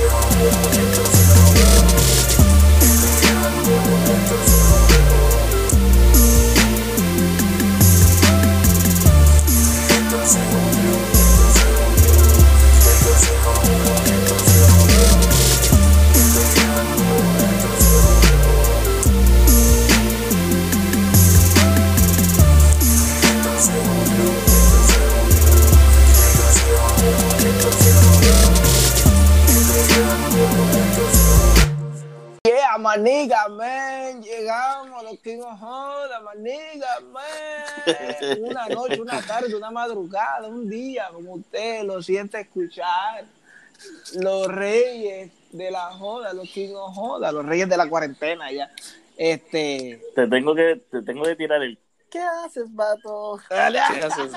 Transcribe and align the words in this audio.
Yeah, 0.00 1.09
Maniga, 36.40 37.00
man. 37.12 38.38
Una 38.40 38.68
noche, 38.74 39.00
una 39.00 39.20
tarde, 39.22 39.54
una 39.54 39.70
madrugada, 39.70 40.48
un 40.48 40.68
día, 40.68 41.08
como 41.12 41.34
usted 41.34 41.84
lo 41.84 42.02
siente 42.02 42.40
escuchar. 42.40 43.24
Los 44.20 44.48
reyes 44.48 45.30
de 45.52 45.70
la 45.70 45.90
joda, 45.92 46.32
los 46.34 46.48
King 46.50 46.74
of 46.74 46.94
Joda, 46.94 47.32
los 47.32 47.46
reyes 47.46 47.68
de 47.68 47.76
la 47.76 47.88
cuarentena 47.88 48.52
ya. 48.52 48.70
Este. 49.16 50.02
Te 50.14 50.26
tengo 50.26 50.54
que, 50.54 50.82
te 50.90 51.02
tengo 51.02 51.24
que 51.24 51.36
tirar 51.36 51.62
el. 51.62 51.78
¿Qué 52.10 52.20
haces, 52.20 52.64
vato? 52.74 53.38
¿Qué 53.48 53.54
haces, 53.54 54.32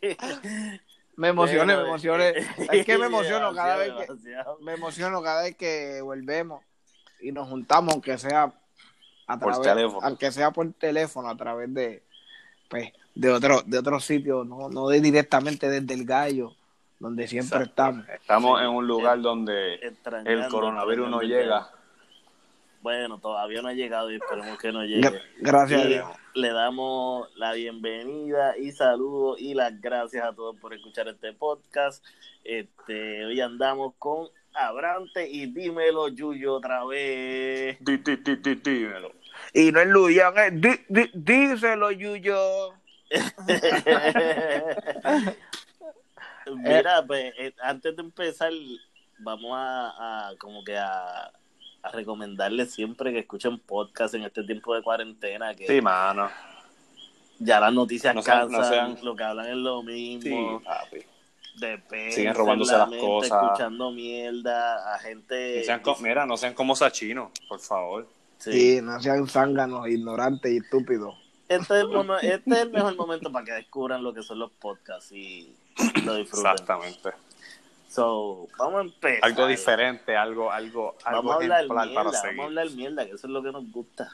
que- 0.00 0.16
Me 1.16 1.28
emocioné, 1.28 1.76
me 1.76 1.82
emocioné. 1.82 2.32
Es 2.72 2.86
que 2.86 2.96
me 2.96 3.06
emociono 3.06 3.52
cada 3.54 3.76
vez 3.76 3.92
que 3.92 4.06
me 4.60 4.72
emociono 4.72 5.22
cada 5.22 5.42
vez 5.42 5.54
que 5.54 6.00
volvemos 6.00 6.64
y 7.20 7.30
nos 7.30 7.46
juntamos, 7.46 7.92
aunque 7.92 8.16
sea 8.16 8.50
a 9.32 9.38
Por 9.38 9.52
través, 9.54 9.68
teléfono. 9.74 10.06
aunque 10.06 10.32
sea 10.32 10.50
por 10.50 10.72
teléfono, 10.74 11.28
a 11.28 11.36
través 11.36 11.72
de 11.72 12.02
pues 12.68 12.92
de 13.14 13.30
otro, 13.30 13.62
de 13.66 13.78
otro 13.78 13.98
sitio, 14.00 14.44
no, 14.44 14.68
no 14.68 14.88
de 14.88 15.00
directamente 15.00 15.68
desde 15.68 15.92
el 15.94 16.04
gallo, 16.04 16.54
donde 17.00 17.26
siempre 17.26 17.64
estamos. 17.64 18.08
Estamos 18.08 18.60
en 18.62 18.68
un 18.68 18.86
lugar 18.86 19.20
donde 19.20 19.74
Extrañando, 19.74 20.30
el 20.30 20.48
coronavirus 20.48 21.08
no 21.10 21.20
llega. 21.22 21.68
Bueno, 22.82 23.18
todavía 23.18 23.60
no 23.60 23.68
ha 23.68 23.74
llegado 23.74 24.10
y 24.10 24.14
esperemos 24.16 24.56
que 24.58 24.72
no 24.72 24.84
llegue. 24.84 25.02
Gra- 25.02 25.20
Gracias 25.40 25.82
a 25.82 25.84
Y 25.84 25.88
Dios. 25.88 26.08
le 26.34 26.50
damos 26.52 27.28
la 27.36 27.52
bienvenida 27.52 28.56
y 28.56 28.72
saludos 28.72 29.38
y 29.40 29.52
las 29.52 29.78
gracias 29.82 30.24
a 30.24 30.32
todos 30.32 30.56
por 30.56 30.72
escuchar 30.72 31.08
este 31.08 31.32
podcast. 31.34 32.02
Este, 32.42 33.26
hoy 33.26 33.38
andamos 33.40 33.92
con 33.98 34.28
Abrante 34.54 35.28
y 35.28 35.46
dímelo, 35.46 36.08
Yuyo, 36.08 36.54
otra 36.54 36.84
vez. 36.86 37.76
Dímelo. 37.80 39.12
Y 39.52 39.72
no 39.72 39.80
es 39.80 39.88
Luyan, 39.88 40.38
es 40.38 40.60
di- 40.60 40.84
di- 40.88 41.10
díselo, 41.14 41.90
Yuyo. 41.90 42.74
Mira, 46.56 47.04
pues 47.06 47.32
eh, 47.38 47.54
antes 47.62 47.94
de 47.96 48.02
empezar, 48.02 48.50
vamos 49.18 49.52
a, 49.54 50.28
a 50.30 50.36
como 50.38 50.64
que 50.64 50.76
a, 50.76 51.30
a 51.82 51.90
recomendarles 51.92 52.72
siempre 52.72 53.12
que 53.12 53.20
escuchen 53.20 53.58
podcast 53.58 54.14
en 54.14 54.24
este 54.24 54.42
tiempo 54.44 54.74
de 54.74 54.82
cuarentena, 54.82 55.54
que 55.54 55.66
Sí, 55.66 55.80
mano. 55.80 56.30
ya 57.38 57.60
las 57.60 57.72
noticias 57.72 58.14
No 58.14 58.22
sean- 58.22 58.40
cansan, 58.48 58.60
no 58.60 58.68
sean- 58.68 58.98
lo 59.04 59.14
que 59.16 59.24
hablan 59.24 59.46
es 59.46 59.56
lo 59.56 59.80
Sí, 59.82 59.86
mismo. 59.86 60.62
papi. 60.62 60.98
de 61.56 61.78
peso 61.78 62.16
Siguen 62.16 62.34
robándose 62.34 62.72
la 62.72 62.78
las 62.78 62.88
mente, 62.88 63.06
cosas. 63.06 63.42
escuchando 63.44 63.90
mierda 63.90 64.94
a 64.94 64.98
gente. 64.98 65.58
No 65.58 65.64
sean 65.64 65.80
co- 65.80 65.96
mira, 66.00 66.24
no 66.24 66.36
sean 66.36 66.54
como 66.54 66.74
Sachino, 66.74 67.30
por 67.48 67.60
favor. 67.60 68.08
Sí. 68.40 68.52
Sí, 68.52 68.80
no 68.82 69.00
sean 69.00 69.28
zánganos, 69.28 69.86
ignorantes 69.88 70.50
y 70.52 70.56
estúpidos. 70.56 71.14
Este, 71.48 71.74
es 71.74 71.80
el 71.82 71.88
mono- 71.88 72.18
este 72.18 72.50
es 72.52 72.58
el 72.60 72.70
mejor 72.70 72.96
momento 72.96 73.30
para 73.30 73.44
que 73.44 73.52
descubran 73.52 74.02
lo 74.02 74.12
que 74.14 74.22
son 74.22 74.38
los 74.38 74.50
podcasts 74.52 75.12
y 75.12 75.54
lo 76.04 76.14
disfruten. 76.16 76.50
Exactamente. 76.52 77.10
So, 77.88 78.46
vamos 78.56 78.78
a 78.78 78.82
empezar. 78.84 79.18
Algo 79.24 79.46
diferente, 79.46 80.16
algo, 80.16 80.50
algo, 80.50 80.96
Vamos 81.04 81.18
algo 81.18 81.32
a 81.32 81.34
hablar 81.36 81.60
mierda, 81.64 81.74
para 81.74 81.92
vamos 81.92 82.16
a 82.16 82.20
seguir. 82.20 82.40
hablar 82.42 82.70
mierda, 82.70 83.04
que 83.06 83.12
eso 83.12 83.26
es 83.26 83.32
lo 83.32 83.42
que 83.42 83.52
nos 83.52 83.70
gusta. 83.72 84.10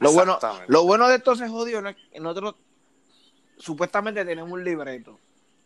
Lo 0.00 0.12
bueno, 0.12 0.38
lo 0.68 0.84
bueno 0.84 1.08
de 1.08 1.16
esto 1.16 1.34
se 1.34 1.48
jodió, 1.48 1.80
¿no? 1.80 1.88
es 1.88 1.96
que 2.12 2.20
nosotros 2.20 2.56
supuestamente 3.56 4.24
tenemos 4.24 4.52
un 4.52 4.62
libreto. 4.64 5.18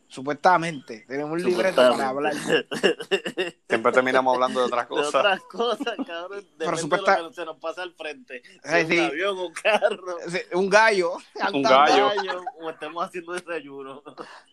Supuestamente 0.08 1.04
tenemos 1.06 1.32
un 1.32 1.42
libreto 1.42 1.76
para 1.76 2.08
hablar. 2.08 2.32
Siempre 3.68 3.92
terminamos 3.92 4.34
hablando 4.34 4.60
de 4.60 4.66
otras 4.66 4.84
De 4.84 4.88
cosas. 4.88 5.14
otras 5.14 5.40
cosas, 5.42 5.96
cabrón. 6.06 6.46
Pero 6.56 6.76
supuesta- 6.78 7.16
de 7.16 7.22
lo 7.22 7.28
que 7.28 7.34
se 7.34 7.44
nos 7.44 7.56
pasa 7.58 7.82
al 7.82 7.92
frente. 7.92 8.42
Si 8.42 8.58
Ay, 8.64 8.82
es 8.82 8.88
sí. 8.88 8.98
un 8.98 9.04
avión, 9.04 9.38
un 9.38 9.52
carro, 9.52 10.16
Sí, 10.28 10.38
Un 10.54 10.70
gallo. 10.70 11.12
Un 11.52 11.62
gallo. 11.62 12.08
gallo, 12.16 12.44
o 12.60 12.70
estemos 12.70 13.04
haciendo 13.06 13.32
desayuno. 13.34 14.02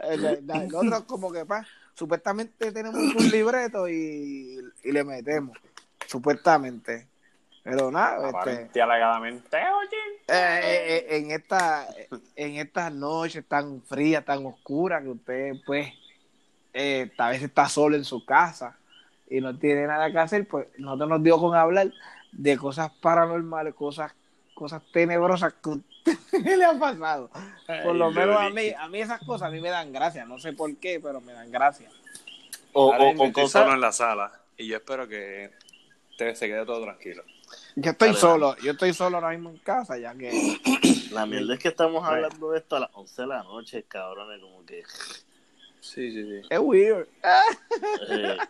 Eh, 0.01 0.41
Nosotros 0.43 1.03
como 1.03 1.31
que 1.31 1.45
pa, 1.45 1.65
supuestamente 1.93 2.71
tenemos 2.73 2.99
un 2.99 3.29
libreto 3.29 3.87
y, 3.87 4.59
y 4.83 4.91
le 4.91 5.03
metemos. 5.05 5.57
Supuestamente. 6.05 7.07
Pero 7.63 7.89
nada, 7.89 8.29
este, 8.45 8.79
alegadamente, 8.79 9.57
oye. 9.57 9.97
Eh, 10.27 10.61
eh, 10.63 11.17
en 11.17 11.31
esta 11.31 11.87
en 12.35 12.55
estas 12.55 12.91
noches 12.91 13.45
tan 13.47 13.81
frías, 13.83 14.25
tan 14.25 14.45
oscuras 14.45 15.03
que 15.03 15.09
usted 15.09 15.53
pues 15.65 15.93
eh, 16.73 17.11
tal 17.15 17.31
vez 17.31 17.43
está 17.43 17.69
solo 17.69 17.95
en 17.95 18.03
su 18.03 18.25
casa 18.25 18.77
y 19.29 19.39
no 19.41 19.57
tiene 19.57 19.87
nada 19.87 20.11
que 20.11 20.19
hacer, 20.19 20.47
pues 20.47 20.67
nosotros 20.77 21.09
nos 21.09 21.23
dio 21.23 21.39
con 21.39 21.55
hablar 21.55 21.91
de 22.31 22.57
cosas 22.57 22.91
paranormales, 23.01 23.73
cosas 23.73 24.13
cosas 24.55 24.81
tenebrosas 24.91 25.53
que 25.53 25.69
a 25.69 25.73
usted 25.73 26.17
le 26.57 26.65
han 26.65 26.79
pasado. 26.79 27.29
Por 27.83 27.95
lo 27.95 28.09
menos 28.09 28.37
a 28.37 28.49
mí, 28.49 28.71
a 28.77 28.87
mí 28.87 29.01
esas 29.01 29.19
cosas 29.19 29.49
a 29.49 29.51
mí 29.51 29.59
me 29.61 29.69
dan 29.69 29.91
gracia, 29.93 30.25
no 30.25 30.39
sé 30.39 30.53
por 30.53 30.75
qué, 30.77 30.99
pero 30.99 31.21
me 31.21 31.33
dan 31.33 31.51
gracia. 31.51 31.89
O, 32.73 32.91
o- 32.91 33.33
cosas. 33.33 33.51
solo 33.51 33.73
en 33.73 33.81
la 33.81 33.91
sala 33.91 34.31
y 34.57 34.67
yo 34.67 34.77
espero 34.77 35.07
que 35.07 35.51
te, 36.17 36.35
se 36.35 36.47
quede 36.47 36.65
todo 36.65 36.83
tranquilo. 36.83 37.23
Yo 37.75 37.91
estoy 37.91 38.09
Dale, 38.09 38.19
solo, 38.19 38.55
yo 38.57 38.71
estoy 38.71 38.93
solo 38.93 39.17
ahora 39.17 39.29
mismo 39.29 39.49
en 39.49 39.57
casa, 39.57 39.97
ya 39.97 40.13
que 40.15 40.31
La 41.11 41.25
mierda 41.25 41.53
es 41.53 41.59
que 41.59 41.67
estamos 41.69 42.01
Right. 42.03 42.23
hablando 42.25 42.51
de 42.51 42.59
esto 42.59 42.75
a 42.75 42.79
las 42.81 42.89
11 42.93 43.21
de 43.21 43.27
la 43.27 43.43
noche, 43.43 43.83
cabrones, 43.83 44.41
como 44.41 44.65
que... 44.65 44.83
Sí, 45.79 46.11
sí, 46.11 46.23
sí. 46.23 46.47
es 46.49 46.59
weird. 46.59 47.07
eh, 48.09 48.37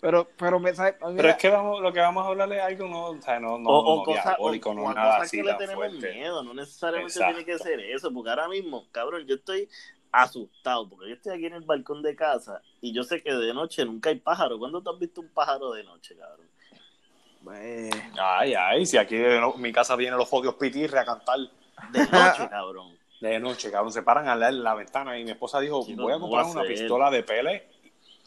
Pero, 0.00 0.28
pero 0.36 0.58
me 0.58 0.74
sabe, 0.74 0.96
Pero 1.16 1.28
es 1.28 1.36
que 1.36 1.48
vamos, 1.48 1.80
lo 1.80 1.92
que 1.92 2.00
vamos 2.00 2.24
a 2.24 2.28
hablar 2.30 2.52
es 2.52 2.60
algo 2.60 2.88
no, 2.88 3.04
o 3.10 3.22
sea, 3.22 3.38
no, 3.38 3.56
no, 3.56 3.70
o, 3.70 3.78
o 3.78 3.96
no 3.98 4.02
cosas, 4.02 4.26
o- 4.26 4.36
diabólico, 4.50 4.74
no 4.74 4.92
nada 4.92 5.06
cosas 5.12 5.22
así 5.28 5.36
que 5.36 5.42
le 5.44 5.54
tenemos 5.54 5.76
fuerte. 5.76 6.12
miedo, 6.12 6.42
no 6.42 6.54
necesariamente 6.54 7.12
Exacto. 7.14 7.34
tiene 7.36 7.46
que 7.46 7.58
ser 7.62 7.78
eso, 7.78 8.12
porque 8.12 8.30
ahora 8.30 8.48
mismo, 8.48 8.88
cabrón, 8.90 9.24
yo 9.28 9.36
estoy 9.36 9.68
asustado, 10.10 10.88
porque 10.88 11.08
yo 11.08 11.14
estoy 11.14 11.34
aquí 11.34 11.46
en 11.46 11.54
el 11.54 11.62
balcón 11.62 12.02
de 12.02 12.16
casa 12.16 12.60
y 12.80 12.92
yo 12.92 13.04
sé 13.04 13.22
que 13.22 13.32
de 13.32 13.54
noche 13.54 13.84
nunca 13.84 14.10
hay 14.10 14.16
pájaro. 14.18 14.58
¿Cuándo 14.58 14.82
tú 14.82 14.90
has 14.90 14.98
visto 14.98 15.20
un 15.20 15.28
pájaro 15.28 15.70
de 15.70 15.84
noche, 15.84 16.16
cabrón? 16.16 16.48
Eh, 17.54 17.90
Ay, 18.18 18.54
ay, 18.54 18.86
si 18.86 18.96
aquí 18.96 19.16
de 19.16 19.40
no- 19.40 19.54
mi 19.54 19.72
casa 19.72 19.96
vienen 19.96 20.18
los 20.18 20.28
jodidos 20.28 20.54
pitirre 20.56 20.98
a 20.98 21.04
cantar 21.04 21.38
De 21.90 21.98
noche, 22.12 22.48
cabrón. 22.48 22.96
de 23.20 23.38
noche, 23.40 23.70
cabrón, 23.70 23.92
se 23.92 24.02
paran 24.02 24.28
a 24.28 24.36
leer 24.36 24.54
la 24.54 24.74
ventana 24.74 25.18
y 25.18 25.24
mi 25.24 25.30
esposa 25.32 25.60
dijo, 25.60 25.84
voy 25.84 26.12
a 26.12 26.14
¿cómo 26.14 26.20
comprar 26.30 26.44
a 26.44 26.48
una 26.48 26.62
pistola 26.62 27.10
de 27.10 27.22
pele 27.22 27.68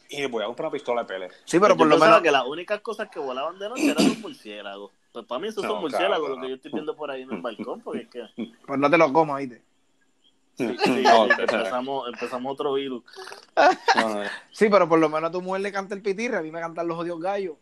y 0.10 0.26
voy 0.28 0.44
a 0.44 0.48
comprar 0.48 0.68
una 0.68 0.74
pistola 0.74 1.02
de 1.02 1.08
pele. 1.08 1.30
sí, 1.46 1.60
pero 1.60 1.74
Yo 1.74 1.78
por 1.78 1.88
lo 1.88 1.98
menos, 1.98 2.22
que 2.22 2.32
las 2.32 2.46
únicas 2.48 2.82
cosas 2.82 3.10
que 3.10 3.20
volaban 3.20 3.58
de 3.58 3.70
noche 3.70 3.90
eran 3.92 4.08
los 4.08 4.18
murciélagos. 4.20 4.92
Pues 5.12 5.26
para 5.26 5.40
mí 5.40 5.48
esos 5.48 5.64
No, 5.64 5.70
son 5.72 5.82
murciélagos, 5.82 6.20
cabrón. 6.28 6.36
lo 6.36 6.42
que 6.42 6.50
yo 6.50 6.56
estoy 6.56 6.72
viendo 6.72 6.96
por 6.96 7.10
ahí 7.10 7.22
en 7.22 7.32
el 7.32 7.42
balcón, 7.42 7.82
porque 7.82 8.02
es 8.02 8.10
que... 8.10 8.24
pues 8.68 8.80
no 8.80 8.90
te 8.90 8.98
lo 8.98 9.12
comas, 9.14 9.40
¿viste? 9.40 9.62
Sí, 10.58 10.78
sí, 10.84 11.04
No, 11.04 11.26
empezamos, 11.26 12.08
empezamos 12.08 12.54
otro 12.54 12.74
virus. 12.74 13.04
Sí, 14.52 14.68
pero 14.70 14.88
por 14.88 15.00
lo 15.00 15.10
menos 15.10 15.30
a 15.30 15.32
tu 15.32 15.42
mujer 15.42 15.62
le 15.62 15.72
canta 15.72 15.96
el 15.96 16.02
pitirre, 16.02 16.38
a 16.38 16.42
mí 16.42 16.50
me 16.52 16.60
cantan 16.62 16.88
los 16.88 16.98
odios 16.98 17.20
gallos. 17.20 17.56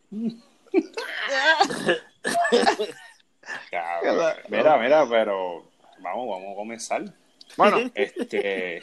Cabrón. 3.69 4.33
Mira, 4.49 4.77
mira, 4.77 5.05
pero 5.09 5.65
vamos, 5.99 6.27
vamos 6.29 6.53
a 6.53 6.55
comenzar. 6.55 7.03
Bueno, 7.57 7.77
Este, 7.93 8.81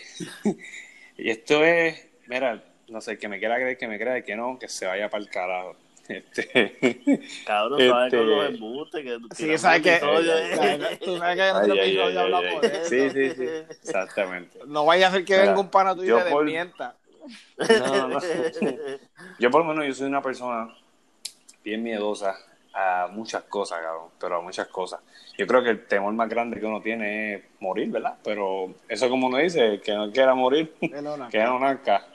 y 1.16 1.30
esto 1.30 1.64
es, 1.64 2.06
mira, 2.26 2.62
no 2.88 3.00
sé, 3.00 3.18
que 3.18 3.28
me 3.28 3.38
quiera 3.38 3.56
creer, 3.56 3.78
que 3.78 3.88
me 3.88 3.98
crea, 3.98 4.22
que 4.22 4.36
no, 4.36 4.58
que 4.58 4.68
se 4.68 4.86
vaya 4.86 5.08
para 5.08 5.22
el 5.24 5.30
carajo. 5.30 5.76
Este, 6.08 7.20
Cabrón, 7.46 7.78
¿sabes 7.88 8.06
Este- 8.06 8.16
con 8.18 8.30
los 8.30 8.48
embustes? 8.48 9.04
Que 9.04 9.18
sí, 9.34 9.58
sabes 9.58 9.82
que, 9.82 10.00
sabes- 10.00 10.98
tú 10.98 11.18
sabes 11.18 11.36
que 11.36 11.48
en 11.48 11.56
otro 11.56 11.74
episodio 11.74 12.20
hablamos 12.20 12.60
de 12.62 12.66
eso. 12.68 12.84
Sí, 12.88 13.10
sí, 13.10 13.30
sí, 13.30 13.46
exactamente. 13.82 14.58
No 14.66 14.84
vaya 14.84 15.06
a 15.08 15.10
ser 15.12 15.24
que 15.24 15.34
Mira, 15.34 15.46
venga 15.46 15.60
un 15.60 15.68
pana 15.70 15.94
tuyo 15.94 16.18
y 16.18 16.22
te 16.24 16.30
por- 16.30 16.44
desmienta. 16.44 16.96
No, 17.68 18.08
no. 18.08 18.18
Yo 19.38 19.50
por 19.50 19.60
lo 19.64 19.66
menos 19.68 19.86
yo 19.86 19.94
soy 19.94 20.06
una 20.08 20.22
persona 20.22 20.74
bien 21.64 21.82
miedosa 21.82 22.36
a 22.72 23.08
muchas 23.10 23.44
cosas, 23.44 23.80
cabrón, 23.80 24.10
pero 24.18 24.36
a 24.36 24.40
muchas 24.40 24.68
cosas. 24.68 25.00
Yo 25.36 25.46
creo 25.46 25.62
que 25.62 25.70
el 25.70 25.86
temor 25.86 26.12
más 26.14 26.28
grande 26.28 26.60
que 26.60 26.66
uno 26.66 26.80
tiene 26.80 27.34
es 27.34 27.42
morir, 27.60 27.90
¿verdad? 27.90 28.16
Pero 28.22 28.74
eso 28.88 29.08
como 29.08 29.26
uno 29.26 29.38
dice, 29.38 29.80
que 29.80 29.94
no 29.94 30.10
quiera 30.10 30.34
morir, 30.34 30.74
que 30.80 31.42
no 31.42 31.58
nazca. 31.58 32.06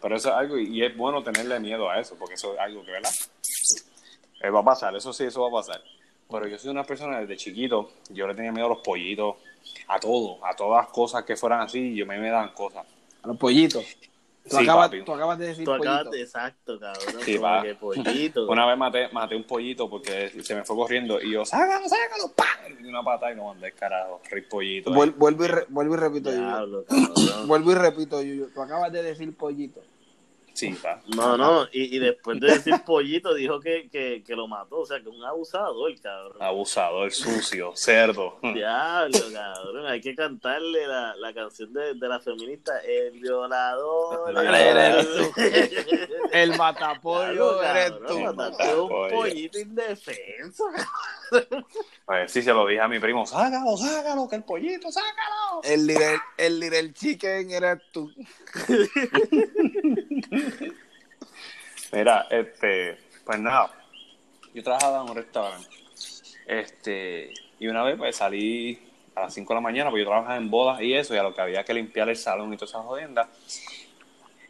Pero 0.00 0.16
eso 0.16 0.28
es 0.30 0.34
algo, 0.34 0.58
y 0.58 0.84
es 0.84 0.96
bueno 0.96 1.22
tenerle 1.22 1.58
miedo 1.60 1.88
a 1.88 1.98
eso, 1.98 2.16
porque 2.18 2.34
eso 2.34 2.54
es 2.54 2.60
algo 2.60 2.84
que, 2.84 2.90
¿verdad? 2.90 3.10
Eh, 4.42 4.50
va 4.50 4.60
a 4.60 4.64
pasar, 4.64 4.94
eso 4.96 5.12
sí, 5.12 5.24
eso 5.24 5.42
va 5.42 5.48
a 5.48 5.62
pasar. 5.62 5.80
Pero 6.30 6.46
yo 6.48 6.58
soy 6.58 6.70
una 6.70 6.84
persona 6.84 7.20
desde 7.20 7.36
chiquito, 7.36 7.90
yo 8.10 8.26
le 8.26 8.34
tenía 8.34 8.52
miedo 8.52 8.66
a 8.66 8.70
los 8.70 8.78
pollitos, 8.78 9.36
a 9.88 9.98
todo, 9.98 10.44
a 10.44 10.54
todas 10.54 10.84
las 10.84 10.92
cosas 10.92 11.24
que 11.24 11.36
fueran 11.36 11.60
así, 11.60 11.94
yo 11.94 12.06
me, 12.06 12.18
me 12.18 12.30
dan 12.30 12.52
cosas. 12.52 12.84
A 13.22 13.28
los 13.28 13.36
pollitos. 13.36 13.84
Tú, 14.48 14.56
Sí, 14.58 14.62
acabas, 14.62 14.90
tú 15.06 15.12
acabas 15.14 15.38
de 15.38 15.46
decir 15.46 15.64
Tú 15.64 15.70
pollito. 15.70 15.90
acabas 15.90 16.10
de, 16.10 16.20
exacto, 16.22 16.78
cabrón. 16.78 17.14
Sí, 17.24 17.36
como 17.36 17.46
va. 17.48 17.62
que 17.62 17.74
pollito. 17.76 18.46
Una 18.50 18.66
vez 18.66 18.76
maté, 18.76 19.08
maté 19.10 19.36
un 19.36 19.44
pollito 19.44 19.88
porque 19.88 20.28
se 20.42 20.54
me 20.54 20.64
fue 20.64 20.76
corriendo 20.76 21.20
y 21.20 21.32
yo, 21.32 21.44
sácalo, 21.46 21.88
sácalo, 21.88 22.30
¡pam! 22.36 22.84
Y 22.84 22.86
una 22.86 23.02
pata 23.02 23.32
y 23.32 23.36
lo 23.36 23.44
mandé 23.46 23.72
carajo, 23.72 24.20
rey 24.30 24.42
pollito. 24.42 24.90
Vuel- 24.90 25.14
vuelvo, 25.16 25.44
y 25.44 25.48
re- 25.48 25.64
vuelvo 25.70 25.94
y 25.94 25.96
repito, 25.96 26.30
Yuyo. 26.30 26.42
Diablo, 26.42 26.84
cabrón. 26.84 27.14
Vuelvo 27.48 27.72
y 27.72 27.74
repito, 27.74 28.20
Yuyo. 28.22 28.48
Tú 28.54 28.60
acabas 28.62 28.92
de 28.92 29.02
decir 29.02 29.34
pollito. 29.36 29.80
Sí, 30.54 30.70
pa. 30.80 31.02
No, 31.16 31.36
no, 31.36 31.64
y, 31.72 31.96
y 31.96 31.98
después 31.98 32.38
de 32.40 32.46
decir 32.46 32.74
pollito 32.86 33.34
dijo 33.34 33.58
que, 33.60 33.88
que, 33.90 34.22
que 34.24 34.36
lo 34.36 34.46
mató, 34.46 34.78
o 34.80 34.86
sea, 34.86 35.00
que 35.02 35.08
un 35.08 35.22
abusador, 35.24 35.92
cabrón. 36.00 36.40
Abusador, 36.40 37.10
sucio, 37.12 37.72
cerdo. 37.74 38.38
Diablo, 38.40 39.18
cabrón, 39.32 39.86
hay 39.86 40.00
que 40.00 40.14
cantarle 40.14 40.86
la, 40.86 41.16
la 41.16 41.34
canción 41.34 41.72
de, 41.72 41.94
de 41.94 42.08
la 42.08 42.20
feminista, 42.20 42.78
el 42.80 43.18
violador. 43.20 44.30
El 44.30 44.34
violador 44.42 45.06
El 46.32 46.56
matapollo 46.56 47.60
Diablo, 47.60 47.62
eres 47.64 47.90
cabrón, 47.90 48.06
tú. 48.08 48.20
mataste 48.20 48.76
un 48.76 48.92
Oye. 48.92 49.12
pollito 49.14 49.58
indefenso. 49.58 50.64
Pues 52.06 52.30
sí, 52.30 52.42
se 52.42 52.52
lo 52.52 52.64
dije 52.66 52.80
a 52.80 52.86
mi 52.86 53.00
primo, 53.00 53.26
sácalo, 53.26 53.76
sácalo, 53.76 54.28
que 54.28 54.36
el 54.36 54.44
pollito, 54.44 54.92
sácalo. 54.92 55.62
El 55.64 55.86
little, 55.86 56.20
el 56.36 56.60
little 56.60 56.92
chicken 56.92 57.50
eres 57.50 57.78
tú. 57.90 58.08
Mira, 61.92 62.26
este, 62.30 62.98
pues 63.24 63.38
nada, 63.38 63.70
yo 64.52 64.62
trabajaba 64.62 65.02
en 65.02 65.10
un 65.10 65.16
restaurante. 65.16 65.68
Este, 66.46 67.32
y 67.58 67.66
una 67.68 67.82
vez 67.82 67.96
pues 67.96 68.16
salí 68.16 68.78
a 69.14 69.22
las 69.22 69.34
5 69.34 69.52
de 69.52 69.54
la 69.54 69.60
mañana, 69.60 69.90
porque 69.90 70.02
yo 70.02 70.08
trabajaba 70.08 70.36
en 70.36 70.50
bodas 70.50 70.80
y 70.80 70.94
eso, 70.94 71.14
y 71.14 71.18
a 71.18 71.22
lo 71.22 71.34
que 71.34 71.40
había 71.40 71.64
que 71.64 71.74
limpiar 71.74 72.08
el 72.08 72.16
salón 72.16 72.52
y 72.52 72.56
todas 72.56 72.70
esas 72.70 72.84
jodiendas, 72.84 73.28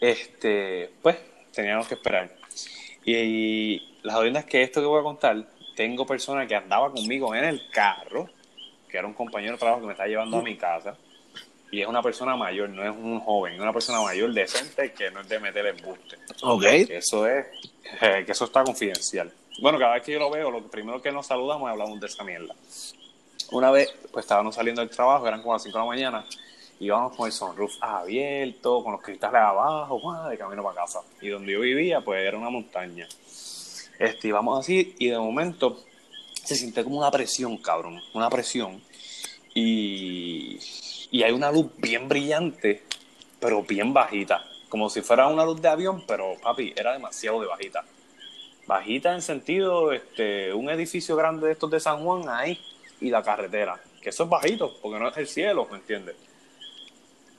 este, 0.01 0.91
pues 1.03 1.17
teníamos 1.53 1.87
que 1.87 1.95
esperar. 1.95 2.31
Y, 3.05 3.91
la 4.03 4.15
jodienda 4.15 4.41
es 4.41 4.47
que 4.47 4.63
esto 4.63 4.81
que 4.81 4.87
voy 4.87 5.01
a 5.01 5.03
contar, 5.03 5.47
tengo 5.77 6.05
personas 6.07 6.47
que 6.47 6.55
andaba 6.55 6.93
conmigo 6.93 7.35
en 7.35 7.45
el 7.45 7.71
carro, 7.71 8.29
que 8.89 8.99
era 8.99 9.07
un 9.07 9.15
compañero 9.15 9.53
de 9.53 9.59
trabajo 9.59 9.81
que 9.81 9.87
me 9.87 9.93
está 9.93 10.07
llevando 10.07 10.39
a 10.39 10.43
mi 10.43 10.57
casa, 10.57 10.97
y 11.75 11.83
es 11.83 11.89
una 11.89 12.01
persona 12.03 12.37
mayor, 12.37 12.69
no 12.69 12.85
es 12.85 12.97
un 12.97 13.19
joven, 13.19 13.55
es 13.55 13.61
una 13.61 13.73
persona 13.73 14.01
mayor 14.01 14.33
decente 14.33 14.93
que 14.93 15.11
no 15.11 15.23
es 15.23 15.29
de 15.29 15.41
meter 15.41 15.67
el 15.67 15.83
buste. 15.83 16.17
Ok. 16.43 16.63
Que 16.63 16.99
eso 16.99 17.27
es, 17.27 17.47
eh, 18.01 18.23
que 18.25 18.31
eso 18.31 18.45
está 18.45 18.63
confidencial. 18.63 19.33
Bueno, 19.61 19.77
cada 19.77 19.95
vez 19.95 20.05
que 20.05 20.13
yo 20.13 20.21
lo 20.21 20.31
veo, 20.31 20.53
lo 20.53 20.63
primero 20.63 21.03
que 21.03 21.11
nos 21.11 21.27
saludamos 21.27 21.69
y 21.69 21.73
hablamos 21.73 21.99
de 21.99 22.07
esa 22.07 22.23
mierda. 22.23 22.55
Una 23.51 23.73
vez, 23.73 23.93
pues 24.13 24.25
estábamos 24.25 24.55
saliendo 24.55 24.83
del 24.83 24.91
trabajo, 24.91 25.27
eran 25.27 25.41
como 25.43 25.55
las 25.55 25.65
5 25.65 25.77
de 25.77 25.85
la 25.85 25.89
mañana, 25.89 26.25
y 26.79 26.85
íbamos 26.87 27.17
con 27.17 27.27
el 27.27 27.33
sunroof 27.33 27.73
abierto, 27.81 28.85
con 28.85 28.93
los 28.93 29.03
cristales 29.03 29.41
abajo, 29.41 30.29
de 30.29 30.39
camino 30.39 30.63
para 30.63 30.77
casa. 30.77 31.01
Y 31.21 31.29
donde 31.31 31.55
yo 31.55 31.61
vivía, 31.61 32.03
pues 32.03 32.25
era 32.25 32.39
una 32.39 32.51
montaña. 32.51 33.09
Este, 33.99 34.29
íbamos 34.29 34.61
así, 34.61 34.95
y 35.01 35.09
de 35.09 35.19
momento 35.19 35.81
se 36.45 36.55
siente 36.55 36.85
como 36.85 36.99
una 36.99 37.11
presión, 37.11 37.57
cabrón, 37.57 38.01
una 38.13 38.31
presión. 38.31 38.81
Y, 39.55 40.59
y 41.11 41.23
hay 41.23 41.33
una 41.33 41.53
luz 41.53 41.67
bien 41.79 42.09
brillante, 42.09 42.83
pero 43.41 43.63
bien 43.63 43.93
bajita. 43.95 44.45
Como 44.69 44.91
si 44.91 45.03
fuera 45.03 45.29
una 45.29 45.45
luz 45.45 45.63
de 45.63 45.69
avión, 45.69 46.05
pero 46.07 46.35
papi, 46.43 46.73
era 46.77 46.93
demasiado 46.93 47.41
de 47.41 47.47
bajita. 47.47 47.85
Bajita 48.67 49.15
en 49.15 49.23
sentido, 49.23 49.93
este, 49.93 50.53
un 50.53 50.69
edificio 50.71 51.15
grande 51.15 51.47
de 51.47 51.53
estos 51.53 51.71
de 51.71 51.79
San 51.79 52.03
Juan 52.03 52.29
ahí 52.29 52.59
y 53.01 53.11
la 53.11 53.23
carretera. 53.23 53.81
Que 54.03 54.11
eso 54.11 54.25
es 54.25 54.29
bajito, 54.29 54.75
porque 54.83 54.99
no 54.99 55.09
es 55.09 55.17
el 55.17 55.29
cielo, 55.29 55.69
¿me 55.71 55.77
entiendes? 55.77 56.17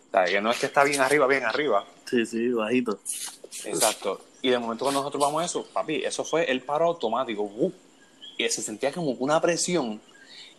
O 0.08 0.12
sea, 0.12 0.26
que 0.26 0.40
no 0.40 0.52
es 0.52 0.60
que 0.60 0.68
está 0.68 0.84
bien 0.84 1.02
arriba, 1.02 1.28
bien 1.28 1.44
arriba. 1.44 1.86
Sí, 2.06 2.26
sí, 2.26 2.50
bajito. 2.50 3.00
Exacto. 3.66 4.22
Y 4.42 4.50
de 4.50 4.60
momento 4.60 4.86
cuando 4.86 5.02
nosotros 5.02 5.22
vamos 5.22 5.42
a 5.42 5.46
eso, 5.46 5.66
papi, 5.74 6.06
eso 6.06 6.24
fue 6.24 6.50
el 6.50 6.62
paro 6.62 6.86
automático. 6.86 7.50
Y 8.38 8.48
se 8.48 8.62
sentía 8.62 8.92
como 8.92 9.12
una 9.12 9.42
presión. 9.42 10.00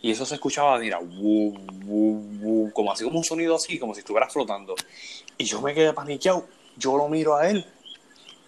Y 0.01 0.11
eso 0.11 0.25
se 0.25 0.35
escuchaba, 0.35 0.77
mira, 0.79 0.99
como 0.99 2.91
así 2.91 3.03
como 3.03 3.17
un 3.17 3.23
sonido 3.23 3.55
así, 3.55 3.79
como 3.79 3.93
si 3.93 3.99
estuviera 3.99 4.29
flotando. 4.29 4.75
Y 5.37 5.45
yo 5.45 5.61
me 5.61 5.73
quedé 5.73 5.93
paniqueado. 5.93 6.47
Yo 6.77 6.95
lo 6.97 7.07
miro 7.07 7.35
a 7.35 7.49
él. 7.49 7.65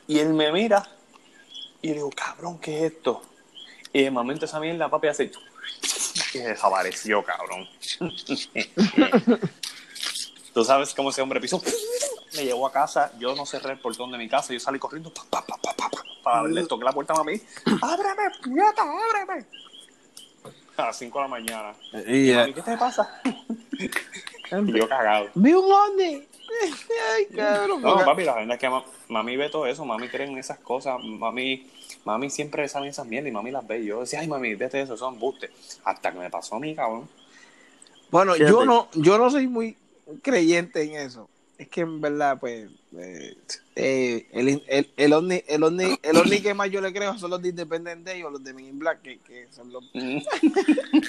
Y 0.08 0.20
él 0.20 0.34
me 0.34 0.52
mira. 0.52 0.88
Y 1.82 1.88
le 1.90 1.96
digo, 1.96 2.10
cabrón, 2.12 2.60
¿qué 2.60 2.86
es 2.86 2.94
esto? 2.94 3.22
Y 3.92 4.04
de 4.04 4.12
momento 4.12 4.46
esa 4.46 4.60
mierda, 4.60 4.90
papi, 4.90 5.08
hace... 5.08 5.32
Y 6.34 6.40
desapareció, 6.40 7.24
cabrón. 7.24 7.68
Tú 10.54 10.64
sabes 10.64 10.94
cómo 10.94 11.10
ese 11.10 11.22
hombre 11.22 11.40
pisó. 11.40 11.62
Me 12.36 12.46
llevó 12.46 12.68
a 12.68 12.72
casa, 12.72 13.12
yo 13.18 13.34
no 13.34 13.46
cerré 13.46 13.72
el 13.72 13.80
portón 13.80 14.12
de 14.12 14.18
mi 14.18 14.30
casa, 14.30 14.54
yo 14.54 14.60
salí 14.60 14.78
corriendo 14.78 15.12
pa, 15.12 15.24
pa, 15.30 15.44
pa, 15.44 15.58
pa, 15.58 15.74
pa, 15.74 15.90
pa, 15.90 16.04
para 16.24 16.40
abrirle, 16.40 16.68
toqué 16.68 16.86
la 16.86 16.92
puerta 16.92 17.14
a 17.14 17.18
mami. 17.18 17.42
¡Ábreme, 17.82 18.30
puñeta, 18.44 18.84
ábreme! 18.84 19.48
A 20.80 20.86
las 20.88 20.98
5 20.98 21.18
de 21.18 21.24
la 21.24 21.28
mañana. 21.28 21.74
Y, 22.08 22.32
Mami, 22.34 22.54
¿qué 22.54 22.62
te 22.62 22.78
pasa? 22.78 23.22
y 23.74 24.78
yo 24.78 24.88
cagado. 24.88 25.28
Vi 25.36 25.54
un 25.54 25.72
ovni. 25.72 26.26
Ay, 27.14 27.26
cabrón. 27.36 27.82
No, 27.82 28.04
papi, 28.06 28.24
la 28.24 28.36
verdad 28.36 28.54
es 28.56 28.60
que 28.60 28.70
ma- 28.70 28.84
mami 29.10 29.38
ve 29.38 29.50
todo 29.50 29.68
eso, 29.68 29.86
mami 29.86 30.08
cree 30.10 30.28
en 30.28 30.38
esas 30.38 30.58
cosas, 30.60 31.00
mami, 31.04 31.70
mami 32.06 32.30
siempre 32.30 32.68
sabe 32.68 32.88
esas 32.88 33.06
mierdas 33.06 33.30
y 33.30 33.34
mami 33.34 33.52
las 33.52 33.68
ve. 33.68 33.80
Y 33.80 33.86
yo 33.86 34.02
decía, 34.02 34.20
ay, 34.22 34.28
mami, 34.28 34.56
vete 34.56 34.82
eso, 34.82 34.98
son 34.98 35.20
bustes. 35.20 35.52
Hasta 35.84 36.12
que 36.12 36.20
me 36.20 36.30
pasó 36.30 36.56
a 36.56 36.60
mí, 36.60 36.74
cabrón. 36.76 37.08
Bueno, 38.10 38.34
Fíjate. 38.34 38.52
yo 38.52 38.66
no, 38.66 38.88
yo 38.94 39.18
no 39.18 39.30
soy 39.30 39.48
muy 39.48 39.78
creyente 40.22 40.82
en 40.84 40.96
eso. 40.96 41.30
Es 41.60 41.68
que 41.68 41.82
en 41.82 42.00
verdad, 42.00 42.40
pues, 42.40 42.70
eh, 42.98 43.36
eh, 43.76 44.28
el, 44.32 44.64
el, 44.66 44.90
el, 44.96 45.14
ovni, 45.14 45.44
el, 45.46 45.62
ovni, 45.62 46.00
el 46.02 46.16
ovni 46.16 46.42
que 46.42 46.54
más 46.54 46.72
yo 46.72 46.80
le 46.80 46.94
creo 46.94 47.18
son 47.18 47.32
los 47.32 47.42
de 47.42 47.50
Independent 47.50 48.06
Day 48.06 48.24
o 48.24 48.30
los 48.30 48.42
de 48.42 48.54
Men 48.54 48.66
in 48.68 48.80
Black, 48.80 49.02
que, 49.02 49.20
que 49.20 49.46
son 49.52 49.70
los... 49.70 49.84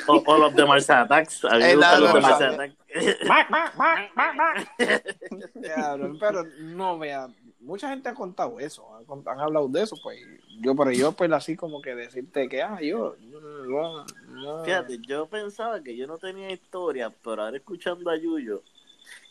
O, 0.08 0.25
o 0.26 0.38
los 0.38 0.52
de 0.56 0.67
Mars 0.67 0.91
Attacks. 0.91 1.44
A 1.44 1.55
mí 1.56 1.61
me 1.61 1.70
Eh, 1.70 1.75
gustan 1.76 2.00
los 2.00 2.14
de 2.14 2.20
no. 2.20 2.26
Attacks. 2.26 2.75
Pero 6.20 6.44
no, 6.58 6.99
vea, 6.99 7.29
mucha 7.61 7.88
gente 7.91 8.08
ha 8.08 8.14
contado 8.14 8.58
eso, 8.58 8.85
han, 9.26 9.41
hablado 9.41 9.69
de 9.69 9.82
eso, 9.82 9.96
pues 10.03 10.19
yo, 10.61 10.75
pero 10.75 10.91
yo, 10.91 11.12
pues 11.12 11.31
así 11.32 11.56
como 11.56 11.81
que 11.81 11.94
decirte 11.94 12.48
que, 12.48 12.63
ah, 12.63 12.79
yo, 12.82 13.17
no, 13.20 14.05
no. 14.29 14.65
Fíjate, 14.65 14.98
yo 15.06 15.27
pensaba 15.29 15.82
que 15.82 15.96
yo 15.96 16.06
no 16.06 16.19
tenía 16.19 16.51
historia, 16.51 17.10
pero 17.22 17.43
ahora 17.44 17.56
escuchando 17.56 18.10
a 18.10 18.17
Yuyo, 18.17 18.63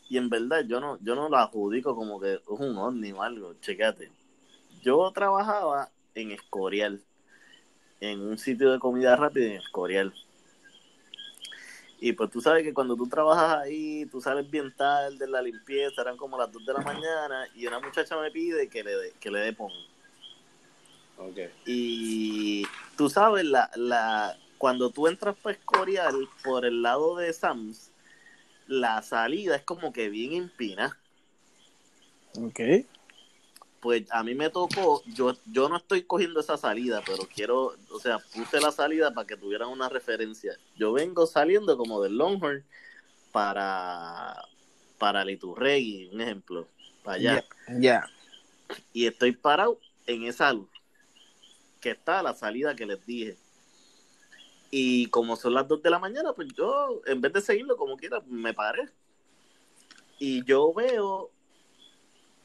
y 0.10 0.18
en 0.18 0.28
verdad 0.28 0.66
yo 0.68 0.80
no, 0.80 0.98
yo 1.02 1.16
no 1.16 1.30
lo 1.30 1.38
adjudico 1.38 1.96
como 1.96 2.20
que 2.20 2.34
es 2.34 2.42
un 2.48 2.76
ovni 2.78 3.12
o 3.12 3.22
algo, 3.22 3.54
checate. 3.62 4.12
Yo 4.82 5.12
trabajaba 5.12 5.92
en 6.16 6.32
Escorial, 6.32 7.02
en 8.00 8.20
un 8.20 8.38
sitio 8.40 8.72
de 8.72 8.80
comida 8.80 9.16
rápida 9.16 9.46
en 9.46 9.52
Escorial. 9.54 10.12
Y 12.02 12.14
pues 12.14 12.32
tú 12.32 12.42
sabes 12.42 12.64
que 12.64 12.74
cuando 12.74 12.96
tú 12.96 13.08
trabajas 13.08 13.58
ahí, 13.58 14.06
tú 14.08 14.20
sales 14.20 14.50
bien 14.50 14.74
tarde 14.76 15.18
de 15.18 15.28
la 15.28 15.42
limpieza, 15.42 16.02
eran 16.02 16.18
como 16.18 16.38
las 16.38 16.52
2 16.52 16.66
de 16.66 16.74
la 16.74 16.82
mañana, 16.82 17.48
y 17.54 17.68
una 17.68 17.80
muchacha 17.80 18.20
me 18.20 18.32
pide 18.32 18.68
que 18.68 18.84
le 18.84 18.96
dé, 18.96 19.14
que 19.20 19.30
le 19.30 19.40
dé 19.40 19.54
pon. 19.54 19.72
Y 21.66 22.64
tú 22.96 23.10
sabes, 23.10 23.44
la, 23.44 23.70
la, 23.76 24.38
cuando 24.58 24.90
tú 24.90 25.08
entras 25.08 25.36
para 25.36 25.56
Escorial 25.56 26.16
por 26.44 26.66
el 26.66 26.82
lado 26.82 27.18
de 27.18 27.34
Sams, 27.34 27.89
la 28.70 29.02
salida 29.02 29.56
es 29.56 29.64
como 29.64 29.92
que 29.92 30.10
bien 30.10 30.34
empina. 30.34 30.98
Ok. 32.38 32.60
Pues 33.82 34.04
a 34.12 34.24
mí 34.24 34.36
me 34.36 34.50
tocó, 34.50 35.04
yo, 35.08 35.36
yo 35.46 35.70
no 35.70 35.78
estoy 35.78 36.04
cogiendo 36.04 36.40
esa 36.40 36.58
salida, 36.58 37.02
pero 37.06 37.28
quiero, 37.34 37.76
o 37.92 38.00
sea, 38.00 38.20
puse 38.20 38.62
la 38.62 38.72
salida 38.72 39.14
para 39.14 39.28
que 39.28 39.38
tuvieran 39.38 39.70
una 39.70 39.90
referencia. 39.90 40.58
Yo 40.76 40.94
vengo 40.94 41.26
saliendo 41.26 41.78
como 41.78 42.02
del 42.02 42.18
Longhorn 42.18 42.64
para, 43.32 44.36
para 44.98 45.24
Liturregui, 45.26 46.10
un 46.14 46.22
ejemplo, 46.22 46.68
para 47.04 47.18
allá. 47.18 47.46
Ya, 47.80 48.06
y 48.94 49.08
estoy 49.08 49.32
parado 49.32 49.80
en 50.06 50.24
esa 50.24 50.52
luz 50.54 50.70
que 51.80 51.92
está 51.92 52.22
la 52.22 52.34
salida 52.34 52.76
que 52.76 52.86
les 52.86 53.06
dije. 53.06 53.38
Y 54.72 55.08
como 55.08 55.36
son 55.36 55.54
las 55.54 55.68
2 55.68 55.82
de 55.82 55.90
la 55.90 56.00
mañana, 56.00 56.34
pues 56.34 56.50
yo, 56.56 57.02
en 57.06 57.22
vez 57.22 57.34
de 57.34 57.42
seguirlo 57.42 57.76
como 57.76 57.98
quiera, 57.98 58.22
me 58.28 58.54
paré. 58.54 58.90
Y 60.20 60.44
yo 60.46 60.74
veo, 60.74 61.32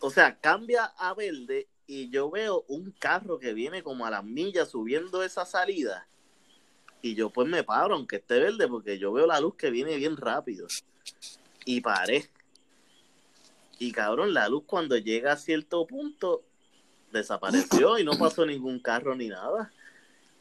o 0.00 0.10
sea, 0.10 0.38
cambia 0.38 0.84
a 0.84 1.12
verde 1.14 1.68
y 1.86 2.08
yo 2.08 2.30
veo 2.30 2.64
un 2.68 2.92
carro 2.92 3.38
que 3.38 3.52
viene 3.52 3.82
como 3.82 4.06
a 4.06 4.10
las 4.10 4.24
millas 4.24 4.70
subiendo 4.70 5.22
esa 5.22 5.44
salida. 5.44 6.06
Y 7.02 7.14
yo 7.14 7.28
pues 7.28 7.46
me 7.46 7.62
paro, 7.62 7.96
aunque 7.96 8.16
esté 8.16 8.38
verde, 8.38 8.66
porque 8.66 8.98
yo 8.98 9.12
veo 9.12 9.26
la 9.26 9.40
luz 9.40 9.56
que 9.56 9.70
viene 9.70 9.96
bien 9.96 10.16
rápido. 10.16 10.66
Y 11.66 11.82
paré. 11.82 12.30
Y 13.78 13.92
cabrón, 13.92 14.32
la 14.32 14.48
luz 14.48 14.64
cuando 14.66 14.96
llega 14.96 15.32
a 15.32 15.36
cierto 15.36 15.86
punto 15.86 16.42
desapareció 17.12 17.98
y 17.98 18.04
no 18.04 18.12
pasó 18.18 18.46
ningún 18.46 18.80
carro 18.80 19.14
ni 19.14 19.28
nada. 19.28 19.70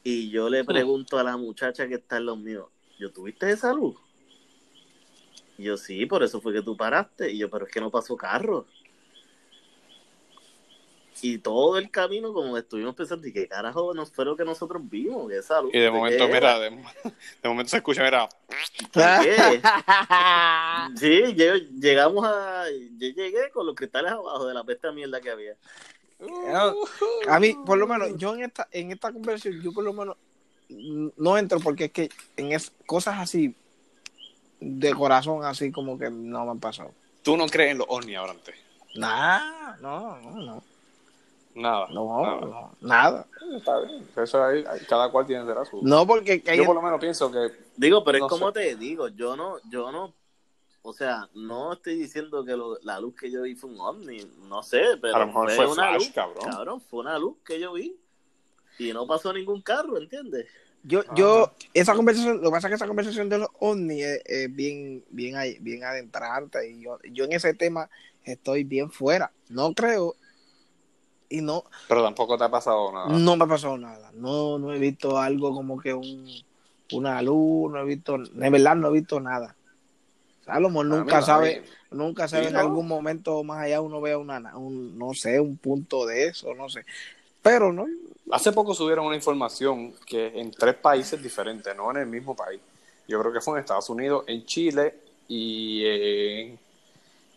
Y 0.04 0.30
yo 0.30 0.50
le 0.50 0.64
pregunto 0.66 1.18
a 1.18 1.24
la 1.24 1.38
muchacha 1.38 1.88
que 1.88 1.96
está 1.96 2.18
en 2.18 2.26
los 2.26 2.38
míos, 2.38 2.68
¿yo 3.00 3.12
tuviste 3.12 3.50
esa 3.50 3.74
luz? 3.74 3.96
Y 5.58 5.64
yo, 5.64 5.78
sí, 5.78 6.06
por 6.06 6.24
eso 6.24 6.42
fue 6.42 6.54
que 6.54 6.62
tú 6.62 6.76
paraste. 6.76 7.32
Y 7.32 7.38
yo, 7.38 7.50
pero 7.50 7.66
es 7.66 7.72
que 7.72 7.80
no 7.80 7.90
pasó 7.90 8.18
carro. 8.18 8.66
Y 11.22 11.38
todo 11.38 11.78
el 11.78 11.90
camino, 11.90 12.34
como 12.34 12.58
estuvimos 12.58 12.96
pensando, 12.96 13.26
¿y 13.28 13.32
qué 13.32 13.48
carajo 13.48 13.94
no 13.94 14.06
fue 14.06 14.26
lo 14.26 14.36
que 14.36 14.44
nosotros 14.44 14.82
vimos? 14.90 15.32
Esa 15.32 15.62
luz, 15.62 15.72
Y 15.74 15.80
de 15.80 15.92
momento, 15.92 16.28
mira, 16.28 16.60
de, 16.60 16.70
de 17.44 17.50
momento 17.50 17.70
se 17.70 17.78
escucha, 17.78 18.04
mira. 18.04 18.28
Sí, 20.98 21.34
yo- 21.36 21.56
llegamos 21.80 22.26
a. 22.26 22.66
Yo 22.98 23.08
llegué 23.10 23.50
con 23.52 23.66
los 23.68 23.76
cristales 23.76 24.12
abajo 24.12 24.48
de 24.48 24.54
la 24.54 24.64
pesta 24.64 24.92
mierda 24.92 25.22
que 25.22 25.30
había. 25.30 25.56
A 27.28 27.40
mí, 27.40 27.56
por 27.66 27.78
lo 27.78 27.88
menos, 27.88 28.10
yo 28.18 28.34
en 28.36 28.44
esta, 28.44 28.68
en 28.72 28.92
esta 28.92 29.12
conversación, 29.12 29.62
yo 29.62 29.72
por 29.74 29.84
lo 29.84 29.94
menos 29.94 30.18
no 31.18 31.38
entro 31.38 31.60
porque 31.60 31.86
es 31.86 31.92
que 31.92 32.10
en 32.38 32.52
es, 32.52 32.72
cosas 32.86 33.20
así 33.20 33.56
de 34.60 34.94
corazón, 34.94 35.44
así 35.46 35.72
como 35.72 35.98
que 35.98 36.10
no 36.10 36.46
me 36.46 36.52
han 36.52 36.60
pasado. 36.60 36.92
tú 37.22 37.36
no 37.38 37.46
crees 37.48 37.72
en 37.72 37.80
los 37.80 37.88
ovnis, 37.90 38.18
Abrante. 38.18 38.54
Nah, 38.96 39.76
no, 39.82 40.18
no, 40.22 40.32
no, 40.32 40.64
Nada. 41.56 41.88
no, 41.92 42.22
nada. 42.22 42.42
no, 42.42 42.72
nada. 42.82 43.28
Está 43.56 43.80
bien. 43.82 44.08
Eso 44.16 44.44
ahí, 44.44 44.64
cada 44.88 45.10
cual 45.12 45.26
tiene 45.26 45.46
será 45.46 45.66
su. 45.66 45.82
No, 45.84 46.06
porque 46.08 46.42
Yo 46.56 46.66
por 46.66 46.76
lo 46.76 46.82
menos 46.82 47.00
pienso 47.00 47.32
que 47.32 47.52
Digo, 47.76 48.04
pero 48.04 48.20
No 48.20 48.26
es 48.26 48.30
como 48.30 48.48
sé. 48.48 48.54
te 48.54 48.76
digo, 48.76 49.08
yo 49.10 49.36
no, 49.36 49.58
yo 49.70 49.92
no, 49.92 50.14
o 50.84 50.94
sea, 50.94 51.28
no 51.34 51.74
estoy 51.74 51.96
diciendo 51.96 52.44
que 52.46 52.56
lo- 52.56 52.78
la 52.84 53.00
luz 53.00 53.16
que 53.16 53.32
yo 53.32 53.42
vi 53.42 53.56
fue 53.56 53.70
un 53.72 53.80
ovni, 53.80 54.18
no 54.48 54.62
sé, 54.62 54.82
pero 55.02 55.16
A 55.16 55.20
lo 55.20 55.28
mejor 55.28 55.50
fue 55.52 55.68
flash, 55.74 56.12
cabrón. 56.12 56.82
fue 56.82 57.00
una 57.00 57.18
luz 57.18 57.38
que 57.46 57.60
yo 57.60 57.74
vi 57.74 57.96
y 58.78 58.92
no 58.94 59.08
pasó 59.08 59.34
ningún 59.34 59.62
carro, 59.62 59.98
¿entiendes? 59.98 60.48
yo, 60.86 61.02
yo, 61.16 61.54
esa 61.74 61.96
conversación, 61.96 62.38
lo 62.42 62.50
que 62.50 62.52
pasa 62.52 62.68
es 62.68 62.72
que 62.72 62.76
esa 62.76 62.88
conversación 62.88 63.30
de 63.30 63.38
los 63.38 63.48
ovnis 63.60 64.04
es, 64.04 64.22
es 64.26 64.54
bien, 64.54 65.04
bien, 65.10 65.38
ahí- 65.38 65.58
bien 65.62 65.86
adentrante 65.86 66.70
y 66.70 66.82
yo, 66.82 67.00
yo 67.10 67.24
en 67.24 67.32
ese 67.32 67.54
tema 67.54 67.90
estoy 68.26 68.66
bien 68.66 68.92
fuera. 68.92 69.32
No 69.48 69.74
creo 69.74 70.16
y 71.30 71.40
no, 71.42 71.64
Pero 71.88 72.04
tampoco 72.04 72.38
te 72.38 72.44
ha 72.44 72.52
pasado 72.52 72.92
nada. 72.92 73.08
No 73.18 73.38
me 73.38 73.46
ha 73.46 73.48
pasado 73.48 73.78
nada. 73.78 74.12
No, 74.14 74.60
no 74.60 74.74
he 74.74 74.78
visto 74.80 75.18
algo 75.18 75.54
como 75.54 75.80
que 75.80 75.94
un, 75.94 76.30
una 76.92 77.22
luz, 77.22 77.72
no 77.72 77.80
he 77.80 77.86
visto, 77.86 78.18
de 78.18 78.50
verdad 78.50 78.76
no 78.76 78.90
he 78.90 78.92
visto 78.92 79.20
nada. 79.22 79.56
Salomón 80.46 80.92
Ah, 80.92 80.98
nunca 80.98 81.22
sabe, 81.22 81.64
nunca 81.92 82.28
sabe 82.28 82.48
en 82.50 82.56
algún 82.56 82.88
momento 82.88 83.44
más 83.44 83.64
allá 83.64 83.82
uno 83.82 84.02
vea 84.02 84.18
una, 84.18 84.58
un, 84.58 84.98
no 84.98 85.14
sé, 85.14 85.40
un 85.40 85.58
punto 85.58 86.06
de 86.06 86.28
eso, 86.28 86.54
no 86.54 86.70
sé. 86.70 86.86
Pero 87.42 87.74
no, 87.74 87.86
Hace 88.32 88.54
poco 88.54 88.74
subieron 88.74 89.06
una 89.06 89.16
información 89.16 89.94
que 90.06 90.28
en 90.40 90.52
tres 90.52 90.76
países 90.76 91.22
diferentes, 91.22 91.76
no 91.76 91.92
en 91.92 91.98
el 91.98 92.08
mismo 92.08 92.36
país. 92.36 92.62
Yo 93.08 93.20
creo 93.20 93.34
que 93.34 93.42
fue 93.42 93.58
en 93.58 93.62
Estados 93.62 93.90
Unidos, 93.90 94.24
en 94.28 94.46
Chile 94.46 94.96
y 95.28 95.86
en... 95.86 96.60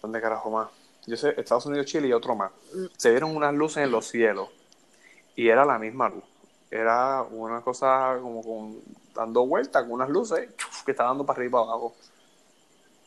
¿Dónde 0.01 0.21
carajo 0.21 0.51
más? 0.51 0.69
Yo 1.07 1.17
sé, 1.17 1.35
Estados 1.37 1.67
Unidos, 1.67 1.87
Chile 1.87 2.09
y 2.09 2.13
otro 2.13 2.37
más. 2.37 2.53
Se 2.97 3.11
vieron 3.11 3.35
unas 3.35 3.53
luces 3.53 3.83
en 3.83 3.91
los 3.91 4.07
cielos 4.07 4.49
y 5.35 5.49
era 5.49 5.65
la 5.65 5.79
misma 5.79 6.09
luz. 6.09 6.25
Era 6.71 7.23
una 7.23 7.61
cosa 7.61 8.17
como 8.23 8.43
con 8.43 8.81
dando 9.15 9.47
vueltas 9.47 9.83
con 9.83 9.93
unas 9.93 10.09
luces 10.09 10.51
que 10.85 10.91
está 10.93 11.05
dando 11.05 11.27
para 11.27 11.39
arriba 11.39 11.49
y 11.49 11.53
para 11.53 11.73
abajo. 11.73 11.95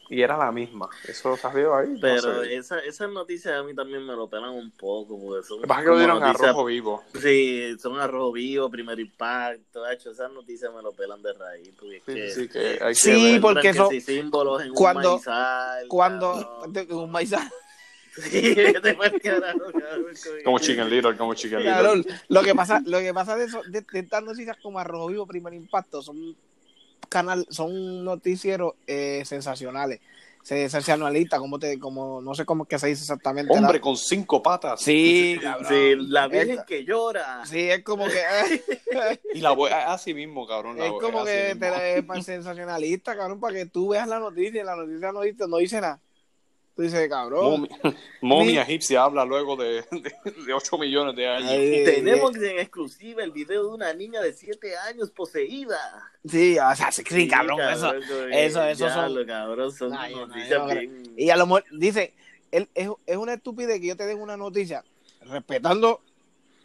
Y 0.10 0.22
era 0.24 0.36
la 0.38 0.52
misma. 0.52 0.90
Eso 1.08 1.38
salió 1.38 1.76
ahí. 1.76 1.90
no 1.90 2.00
Pero 2.02 2.44
sé. 2.44 2.56
esa, 2.56 2.80
esas 2.80 3.10
noticias 3.12 3.54
a 3.54 3.64
mí 3.64 3.76
también 3.76 4.04
me 4.06 4.14
lo 4.16 4.28
pelan 4.28 4.50
un 4.50 4.72
poco, 4.72 5.20
porque 5.20 5.48
son 5.48 5.62
que 5.62 5.68
pasa 5.68 5.82
es 5.82 5.86
que 5.86 5.92
lo 5.92 5.98
dieron 6.00 6.24
a 6.24 6.28
noticias- 6.28 6.52
rojo 6.52 6.66
vivo. 6.66 7.04
Sí, 7.22 7.76
son 7.80 8.00
arrojo 8.00 8.32
vivo, 8.32 8.70
primer 8.72 9.00
impacto, 9.00 9.88
hecho, 9.90 10.12
esas 10.12 10.32
noticias 10.32 10.74
me 10.74 10.82
lo 10.82 10.92
pelan 10.94 11.22
de 11.22 11.34
raíz, 11.34 11.72
porque 11.80 11.98
es 11.98 12.04
Sí, 12.06 12.14
que... 12.14 12.30
sí, 12.32 12.48
que 12.50 12.60
hay 12.84 12.94
que 12.94 12.96
Sí, 12.96 13.10
ver. 13.12 13.20
muestran 13.20 13.42
porque 13.42 13.62
que 13.62 13.70
eso- 13.70 13.90
si 13.90 14.02
símbolos 14.02 14.64
en 14.64 14.74
cuando- 14.74 15.10
un 15.10 15.16
maizal, 15.18 15.88
cuando 15.88 16.64
un 16.90 17.12
maizal, 17.12 17.50
Sí, 18.20 18.56
carajo, 19.24 19.60
Como 20.44 20.60
Chicken 20.60 20.90
Little, 20.90 21.16
como 21.16 21.34
Chicken 21.36 21.60
Little. 21.60 21.74
cabrón, 21.74 22.06
lo 22.28 22.42
que 22.42 22.56
pasa, 22.56 22.82
lo 22.86 23.00
que 23.00 23.14
pasa 23.14 23.36
de 23.36 23.46
eso, 23.46 23.62
de, 23.68 23.82
de 23.82 24.00
estas 24.00 24.24
noticias 24.24 24.58
como 24.62 24.80
Arrojo 24.80 25.08
Vivo, 25.08 25.26
Primer 25.28 25.54
Impacto, 25.54 26.02
son 26.02 26.36
canal, 27.10 27.46
son 27.50 28.04
noticieros 28.06 28.74
eh, 28.88 29.24
sensacionales, 29.26 30.00
sensacionalistas, 30.44 31.40
como 31.40 31.60
te, 31.60 31.78
como, 31.80 32.22
no 32.22 32.34
sé 32.34 32.46
cómo 32.46 32.64
es 32.64 32.70
que 32.70 32.80
se 32.80 32.88
dice 32.88 33.02
exactamente. 33.04 33.54
la- 33.54 33.60
Hombre 33.62 33.80
con 33.82 33.96
cinco 33.98 34.42
patas. 34.42 34.82
Sí, 34.82 35.38
cabrón. 35.42 35.68
Sí, 35.70 35.96
la 36.08 36.28
virgen 36.28 36.52
Esta- 36.52 36.66
que 36.66 36.86
llora. 36.86 37.46
Sí, 37.46 37.70
es 37.70 37.84
como 37.84 38.06
que 38.06 38.22
Y 39.34 39.42
la 39.42 39.52
voz 39.52 39.72
así 39.72 40.14
mismo, 40.14 40.48
cabrón. 40.48 40.78
la 40.78 40.86
es 40.86 40.92
como 40.92 41.24
que 41.26 41.56
te 41.60 41.98
es 42.00 42.04
para 42.06 42.22
sensacionalista, 42.22 43.16
cabrón, 43.16 43.40
para 43.40 43.54
que 43.56 43.66
tú 43.66 43.90
veas 43.90 44.08
la 44.08 44.20
noticia 44.20 44.62
y 44.62 44.66
la 44.66 44.76
noticia 44.76 45.12
no 45.12 45.22
dice, 45.22 45.48
no 45.48 45.58
dice 45.58 45.82
nada. 45.82 46.00
Tú 46.80 46.84
dices, 46.84 47.10
cabrón. 47.10 47.44
Momia, 47.44 47.78
momia 48.22 48.52
Mi- 48.66 48.72
egipcia 48.72 49.04
habla 49.04 49.26
luego 49.26 49.58
de, 49.58 49.82
de, 49.92 50.14
de 50.46 50.54
8 50.54 50.78
millones 50.78 51.14
de 51.14 51.28
años. 51.28 51.50
Ay, 51.52 51.84
Tenemos 51.84 52.34
en 52.38 52.58
exclusiva 52.58 53.22
el 53.22 53.32
video 53.32 53.64
de 53.64 53.74
una 53.76 53.94
niña 53.94 54.22
de 54.22 54.32
7 54.32 54.78
años 54.88 55.12
poseída. 55.12 55.78
Sí, 56.26 56.58
o 56.58 56.74
sea, 56.78 56.90
sí, 56.94 57.04
sí, 57.06 57.28
cabrón, 57.28 57.58
Sí, 57.58 57.64
eso. 57.74 57.82
cabrón, 57.92 58.32
eso- 58.34 58.64
eso 58.64 58.88
ya 58.88 58.94
son- 58.94 59.14
lo 59.14 59.26
cabrón, 59.28 59.72
son 59.74 59.94
Ay, 59.94 60.16
no, 60.16 60.28
noticias 60.28 60.50
yo 60.52 60.60
no 60.60 60.68
creo. 60.70 60.80
bien... 60.80 61.14
Y 61.18 61.30
a 61.30 61.36
lo 61.36 61.48
mejor 61.48 61.66
dice, 61.74 62.14
él, 62.50 62.70
es, 62.74 62.88
es 63.06 63.18
una 63.18 63.34
estupidez 63.34 63.82
que 63.82 63.88
yo 63.88 63.98
te 63.98 64.06
den 64.06 64.22
una 64.22 64.38
noticia 64.38 64.82
respetando 65.24 66.00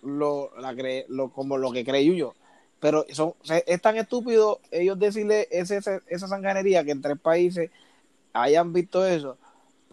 lo, 0.03 0.53
la 0.61 0.75
cre- 0.75 1.07
lo, 1.09 1.31
como 1.33 1.59
lo 1.59 1.73
que 1.73 1.85
cree 1.85 2.05
Yuyo. 2.05 2.37
Pero 2.79 3.05
son, 3.11 3.35
es 3.67 3.83
tan 3.83 3.97
estúpido 3.97 4.61
ellos 4.71 4.97
decirle 4.97 5.49
ese, 5.51 5.79
ese- 5.79 6.03
esa 6.07 6.29
sanganería 6.29 6.85
que 6.85 6.93
en 6.93 7.03
tres 7.03 7.19
países 7.19 7.73
hayan 8.33 8.73
visto 8.73 9.05
eso, 9.05 9.39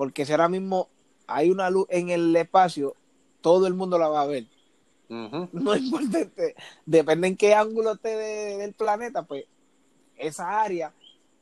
porque 0.02 0.26
si 0.26 0.32
ahora 0.32 0.50
mismo 0.50 0.90
hay 1.28 1.52
una 1.52 1.70
luz 1.70 1.86
en 1.92 2.10
el 2.10 2.36
espacio, 2.36 2.96
todo 3.40 3.68
el 3.68 3.76
mundo 3.76 4.00
la 4.00 4.08
va 4.08 4.24
a 4.24 4.26
ver. 4.26 4.46
Ujú. 5.10 5.48
No 5.54 5.76
es 5.76 5.84
importante, 5.84 6.56
depende 6.88 7.28
en 7.28 7.38
qué 7.38 7.54
ángulo 7.54 7.92
esté 7.92 8.10
de- 8.18 8.58
del 8.58 8.74
planeta, 8.74 9.22
pues 9.22 9.46
esa 10.18 10.60
área, 10.60 10.92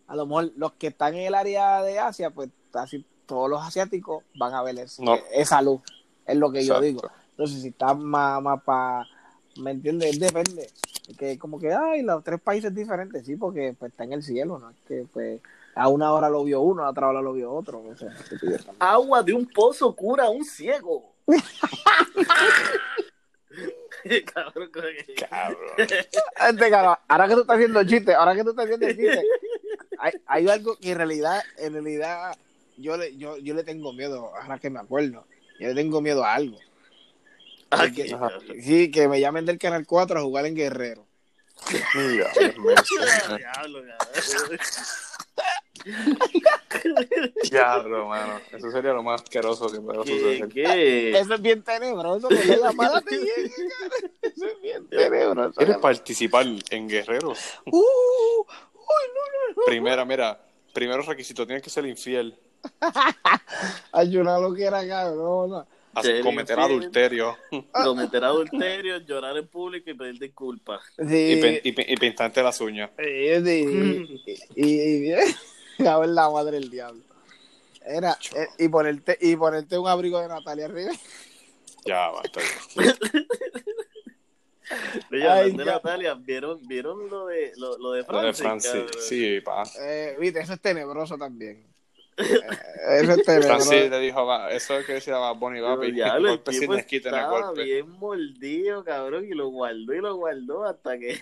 a 0.07 0.15
lo 0.17 0.25
mejor 0.25 0.51
los 0.57 0.73
que 0.73 0.87
están 0.87 1.13
en 1.15 1.27
el 1.27 1.35
área 1.35 1.81
de 1.83 1.99
Asia, 1.99 2.31
pues 2.31 2.49
casi 2.69 3.05
todos 3.25 3.49
los 3.49 3.61
asiáticos 3.65 4.25
van 4.35 4.53
a 4.53 4.61
ver 4.61 4.75
No. 4.99 5.15
esa 5.31 5.61
luz, 5.61 5.79
es 6.25 6.35
lo 6.35 6.51
que 6.51 6.65
yo 6.65 6.81
digo. 6.81 6.99
Entonces, 7.31 7.61
si 7.61 7.69
está 7.69 7.93
más, 7.93 8.41
más 8.43 8.61
para, 8.61 9.07
¿me 9.55 9.71
entiendes? 9.71 10.19
Depende. 10.19 10.69
Que 11.17 11.39
como 11.39 11.61
que, 11.61 11.71
ay, 11.73 12.01
los 12.01 12.25
tres 12.25 12.41
países 12.41 12.75
diferentes, 12.75 13.25
sí, 13.25 13.37
porque 13.37 13.73
pues, 13.79 13.93
está 13.93 14.03
en 14.03 14.11
el 14.11 14.21
cielo, 14.21 14.59
¿no? 14.59 14.69
Es 14.71 14.77
que 14.85 15.05
pues 15.13 15.39
a 15.79 15.87
una 15.87 16.11
hora 16.11 16.29
lo 16.29 16.43
vio 16.43 16.59
uno, 16.59 16.83
a 16.83 16.89
otra 16.89 17.07
hora 17.07 17.21
lo 17.21 17.31
vio 17.31 17.53
otro. 17.53 17.81
Agua 18.79 19.23
de 19.23 19.33
un 19.33 19.47
pozo 19.47 19.95
cura 19.95 20.25
a 20.25 20.29
un 20.29 20.43
ciego. 20.43 21.15
cabrón, 24.33 24.69
Cabrón. 25.29 25.61
Este, 26.49 26.69
cabrón, 26.69 26.95
ahora 27.07 27.27
que 27.27 27.33
tú 27.33 27.41
estás 27.41 27.55
haciendo 27.55 27.83
chiste, 27.85 28.13
ahora 28.13 28.35
que 28.35 28.43
tú 28.43 28.49
estás 28.49 28.65
haciendo 28.65 28.87
chiste, 28.87 29.23
hay, 29.99 30.11
hay 30.25 30.49
algo 30.49 30.75
que 30.75 30.91
en 30.91 30.97
realidad, 30.97 31.41
en 31.57 31.73
realidad, 31.73 32.35
yo 32.77 32.97
le, 32.97 33.15
yo, 33.15 33.37
yo 33.37 33.53
le 33.53 33.63
tengo 33.63 33.93
miedo, 33.93 34.35
ahora 34.35 34.59
que 34.59 34.69
me 34.69 34.79
acuerdo, 34.79 35.25
yo 35.59 35.69
le 35.69 35.75
tengo 35.75 36.01
miedo 36.01 36.25
a 36.25 36.33
algo. 36.33 36.57
Ah, 37.71 37.87
que-. 37.89 38.13
Sí, 38.61 38.91
que 38.91 39.07
me 39.07 39.21
llamen 39.21 39.45
del 39.45 39.57
Canal 39.57 39.85
4 39.85 40.19
a 40.19 40.23
jugar 40.23 40.45
en 40.45 40.55
Guerrero. 40.55 41.05
Diablo, 41.93 42.75
cabrón. 46.67 47.33
Diablo, 47.49 48.07
mano. 48.07 48.39
Eso 48.51 48.71
sería 48.71 48.93
lo 48.93 49.03
más 49.03 49.21
asqueroso 49.21 49.71
que 49.71 49.79
puede 49.79 49.99
suceder. 50.05 50.47
¿Qué? 50.49 51.17
Eso 51.19 51.33
es 51.35 51.41
bien 51.41 51.63
tenebroso, 51.63 52.27
que 52.29 52.35
le 52.45 52.57
llaman 52.57 52.91
a 52.95 53.01
ti, 53.01 53.17
cara. 53.17 54.11
Eso 54.21 54.45
es 54.45 54.61
bien 54.61 54.87
tenebroso. 54.87 55.53
¿Quieres 55.55 55.77
participar 55.77 56.45
en 56.69 56.87
guerreros? 56.87 57.39
Uh, 57.65 57.71
uy, 57.79 58.45
no, 58.45 59.21
no, 59.21 59.55
no. 59.57 59.63
Primera, 59.65 60.05
mira, 60.05 60.39
primero 60.73 61.01
requisito, 61.01 61.45
tienes 61.45 61.63
que 61.63 61.69
ser 61.69 61.85
infiel, 61.85 62.37
Ay, 63.93 64.11
yo 64.11 64.21
no 64.23 64.39
lo 64.41 64.53
quiera, 64.53 64.85
cabrón. 64.87 65.65
Ser 66.01 66.21
cometer 66.21 66.57
infiel. 66.59 66.71
adulterio 66.79 67.37
Cometer 67.71 68.23
adulterio, 68.23 68.97
llorar 68.99 69.37
en 69.37 69.47
público 69.47 69.89
y 69.89 69.93
pedir 69.95 70.19
disculpas. 70.19 70.81
y, 70.99 71.07
Sí, 71.07 71.59
y 71.63 71.71
pin- 71.73 71.85
y 71.87 71.95
pintarte 71.97 72.43
las 72.43 72.59
uñas. 72.61 72.91
Sí, 72.97 73.45
sí, 73.45 74.07
y, 74.55 74.65
y, 74.65 75.11
y- 75.11 75.15
a 75.87 75.97
ver 75.97 76.09
la 76.09 76.29
madre 76.29 76.59
del 76.59 76.69
diablo. 76.69 77.03
Era, 77.85 78.17
eh, 78.35 78.47
y 78.57 78.67
ponerte, 78.67 79.17
y 79.19 79.35
ponerte 79.35 79.77
un 79.77 79.87
abrigo 79.87 80.19
de 80.19 80.27
Natalia 80.27 80.65
arriba. 80.65 80.91
Ya, 81.85 82.09
basta. 82.09 82.41
Ay, 85.11 85.51
de. 85.51 85.65
Natalia, 85.65 86.13
¿vieron, 86.13 86.59
¿vieron 86.67 87.09
lo 87.09 87.27
de, 87.27 87.53
lo, 87.57 87.77
lo 87.77 87.91
de 87.93 88.05
Lo 88.07 88.21
de 88.21 88.33
Francis? 88.33 88.69
Francis, 88.71 89.05
sí, 89.07 89.41
pa. 89.41 89.63
Eh, 89.79 90.15
viste, 90.19 90.39
eso 90.41 90.53
es 90.53 90.61
tenebroso 90.61 91.17
también. 91.17 91.65
Eso 92.17 93.13
es 93.13 93.23
tenebroso. 93.23 93.65
Francis 93.65 93.89
le 93.89 93.99
dijo, 93.99 94.25
va, 94.25 94.51
eso 94.51 94.77
es 94.77 94.85
que 94.85 94.93
decía 94.93 95.17
va, 95.17 95.39
Pero 95.39 95.85
ya, 95.87 96.17
el 96.17 96.27
golpe 96.27 96.53
sin 96.53 96.69
desquite 96.71 97.09
en 97.09 97.15
el 97.15 97.27
golpe. 97.27 97.63
bien 97.63 97.89
mordido, 97.89 98.83
cabrón, 98.83 99.25
y 99.25 99.29
lo 99.29 99.47
guardó 99.49 99.93
y 99.93 100.01
lo 100.01 100.15
guardó 100.15 100.65
hasta 100.65 100.99
que... 100.99 101.19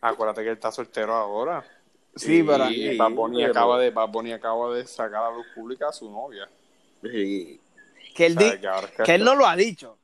Acuérdate 0.00 0.42
que 0.42 0.48
él 0.48 0.54
está 0.54 0.70
soltero 0.70 1.14
ahora. 1.14 1.64
Sí, 2.16 2.42
pero 2.42 2.68
Y 2.70 2.96
Bad 2.96 3.10
Bunny, 3.12 3.38
pero- 3.42 3.50
acaba 3.52 3.78
de, 3.78 3.90
Bad 3.90 4.08
Bunny 4.08 4.32
acaba 4.32 4.74
de 4.74 4.86
sacar 4.86 5.22
a 5.24 5.30
luz 5.30 5.46
pública 5.54 5.88
a 5.88 5.92
su 5.92 6.10
novia. 6.10 6.48
Sí. 7.02 7.60
que 8.14 8.26
él, 8.26 8.36
O 8.36 8.40
sea, 8.40 8.52
di- 8.54 8.60
que 9.04 9.14
él 9.14 9.22
no 9.24 9.34
lo 9.34 9.46
ha 9.46 9.54
dicho. 9.54 9.96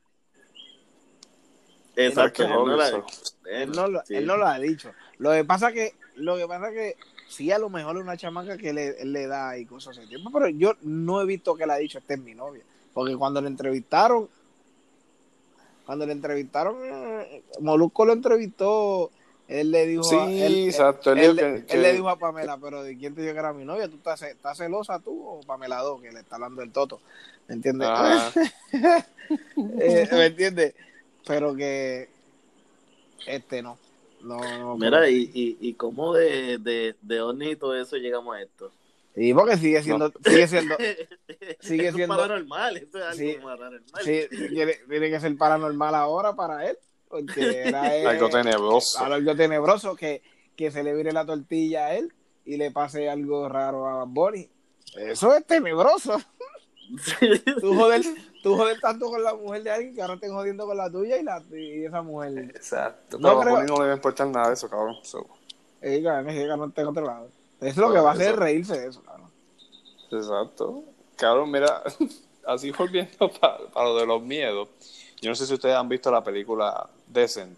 Exacto, 1.95 2.43
él 2.43 2.49
no, 2.49 2.65
la- 2.75 2.87
eso. 2.87 3.05
Él 3.45 3.71
no, 3.71 3.87
lo, 3.87 4.01
sí. 4.05 4.15
él 4.15 4.25
no 4.25 4.37
lo 4.37 4.47
ha 4.47 4.57
dicho. 4.59 4.91
Lo 5.17 5.31
que 5.31 5.43
pasa 5.43 5.71
que, 5.71 5.93
lo 6.15 6.37
que 6.37 6.47
pasa 6.47 6.71
que 6.71 6.95
sí 7.27 7.51
a 7.51 7.57
lo 7.59 7.69
mejor 7.69 7.95
es 7.97 8.03
una 8.03 8.17
chamaca 8.17 8.57
que 8.57 8.73
le, 8.73 9.01
él 9.01 9.11
le 9.13 9.27
da 9.27 9.57
y 9.57 9.65
cosas 9.65 9.97
así. 9.97 10.15
Pero 10.31 10.47
yo 10.49 10.73
no 10.81 11.21
he 11.21 11.25
visto 11.25 11.55
que 11.55 11.65
le 11.65 11.73
ha 11.73 11.77
dicho 11.77 11.97
esta 11.99 12.13
es 12.15 12.19
mi 12.19 12.33
novia. 12.35 12.63
Porque 12.93 13.15
cuando 13.15 13.41
le 13.41 13.47
entrevistaron, 13.47 14.27
cuando 15.85 16.05
le 16.05 16.13
entrevistaron, 16.13 16.77
eh, 16.83 17.43
Molusco 17.59 18.05
lo 18.05 18.13
entrevistó, 18.13 19.11
él 19.47 19.71
le 19.71 19.85
dijo 19.87 20.03
Sí, 20.03 20.15
a, 20.15 20.25
él, 20.45 20.65
exacto. 20.67 21.11
Él, 21.11 21.19
él, 21.19 21.35
dijo 21.35 21.47
él 21.47 21.65
que, 21.65 21.77
le 21.77 21.93
dijo 21.93 22.09
a 22.09 22.17
Pamela, 22.17 22.57
pero 22.57 22.81
¿de 22.83 22.97
quién 22.97 23.13
te 23.13 23.21
dijo 23.21 23.33
que 23.33 23.39
era 23.39 23.53
mi 23.53 23.65
novia? 23.65 23.87
¿Tú 23.87 23.97
estás, 23.97 24.21
estás 24.23 24.57
celosa 24.57 24.99
tú 24.99 25.21
o 25.27 25.41
Pamela 25.41 25.79
2 25.79 26.01
que 26.01 26.11
le 26.11 26.19
está 26.21 26.35
hablando 26.35 26.61
el 26.61 26.71
toto? 26.71 27.01
¿Me 27.47 27.55
entiendes? 27.55 27.87
Ajá. 27.89 28.31
Eh, 29.79 30.07
¿Me 30.11 30.25
entiendes? 30.25 30.75
Pero 31.25 31.55
que 31.55 32.09
este 33.25 33.61
no. 33.61 33.77
No, 34.21 34.37
no 34.59 34.77
Mira, 34.77 35.09
y, 35.09 35.31
y, 35.33 35.57
y 35.61 35.73
cómo 35.73 36.13
de, 36.13 36.57
de, 36.57 36.95
de 37.01 37.21
ovni 37.21 37.51
y 37.51 37.55
todo 37.55 37.75
eso 37.79 37.95
llegamos 37.97 38.35
a 38.35 38.41
esto. 38.41 38.71
Y 39.15 39.33
porque 39.33 39.57
sigue 39.57 39.81
siendo, 39.83 40.11
sigue 40.25 40.47
siendo, 40.47 40.75
Sigue 41.59 41.87
Eso 41.87 41.97
siendo- 41.97 42.15
es 42.15 42.21
paranormal, 42.21 42.77
eso 42.77 42.97
es 42.97 43.03
algo 43.03 43.17
Sí. 43.17 43.37
paranormal. 43.43 44.03
sí, 44.03 44.21
tiene, 44.49 44.73
tiene 44.89 45.09
que 45.09 45.19
ser 45.19 45.37
paranormal 45.37 45.95
ahora 45.95 46.35
para 46.35 46.67
él, 46.69 46.77
porque 47.21 47.61
era 47.67 47.95
él, 47.95 48.07
algo 48.07 48.29
tenebroso. 48.29 48.99
algo 48.99 49.35
tenebroso 49.35 49.95
que, 49.95 50.21
que 50.55 50.71
se 50.71 50.83
le 50.83 50.93
vire 50.95 51.11
la 51.11 51.25
tortilla 51.25 51.85
a 51.87 51.95
él 51.95 52.11
y 52.45 52.57
le 52.57 52.71
pase 52.71 53.09
algo 53.09 53.47
raro 53.47 53.87
a 53.87 54.03
Bunny. 54.05 54.49
Eso 54.97 55.33
es 55.35 55.45
tenebroso. 55.45 56.19
Tú 57.61 57.73
joder, 57.75 58.01
tú 58.43 58.55
joder 58.55 58.79
tanto 58.79 59.05
con 59.07 59.23
la 59.23 59.33
mujer 59.33 59.63
de 59.63 59.71
alguien 59.71 59.95
que 59.95 60.01
ahora 60.01 60.15
estén 60.15 60.33
jodiendo 60.33 60.65
con 60.65 60.75
la 60.77 60.91
tuya 60.91 61.17
y, 61.17 61.23
la, 61.23 61.41
y 61.51 61.85
esa 61.85 62.01
mujer. 62.01 62.37
Exacto. 62.55 63.17
No 63.17 63.29
Pero 63.29 63.39
a 63.39 63.43
creo- 63.43 63.55
Bunny 63.55 63.67
no 63.67 63.77
le 63.77 63.85
va 63.85 63.91
a 63.93 63.95
importar 63.95 64.27
nada 64.27 64.47
de 64.49 64.53
eso, 64.55 64.69
cabrón. 64.69 64.95
So, 65.03 65.25
Eh, 65.81 66.01
cabrón, 66.03 66.29
es 66.29 66.35
que 66.73 66.83
otro 66.83 67.05
lado. 67.05 67.27
Eso 67.61 67.69
es 67.69 67.77
lo 67.77 67.93
que 67.93 67.99
va 67.99 68.11
a 68.11 68.13
hacer 68.13 68.31
es 68.33 68.35
reírse 68.35 68.77
de 68.79 68.87
eso, 68.89 69.01
cabrón. 69.03 69.29
Exacto. 70.11 70.83
Cabrón, 71.15 71.49
mira, 71.51 71.81
así 72.45 72.71
volviendo 72.71 73.31
para 73.41 73.59
lo 73.75 73.97
de 73.97 74.05
los 74.05 74.21
miedos. 74.21 74.67
Yo 75.23 75.29
no 75.29 75.35
sé 75.35 75.47
si 75.47 75.53
ustedes 75.53 75.77
han 75.77 75.87
visto 75.87 76.11
la 76.11 76.21
película 76.21 76.85
Descent, 77.07 77.57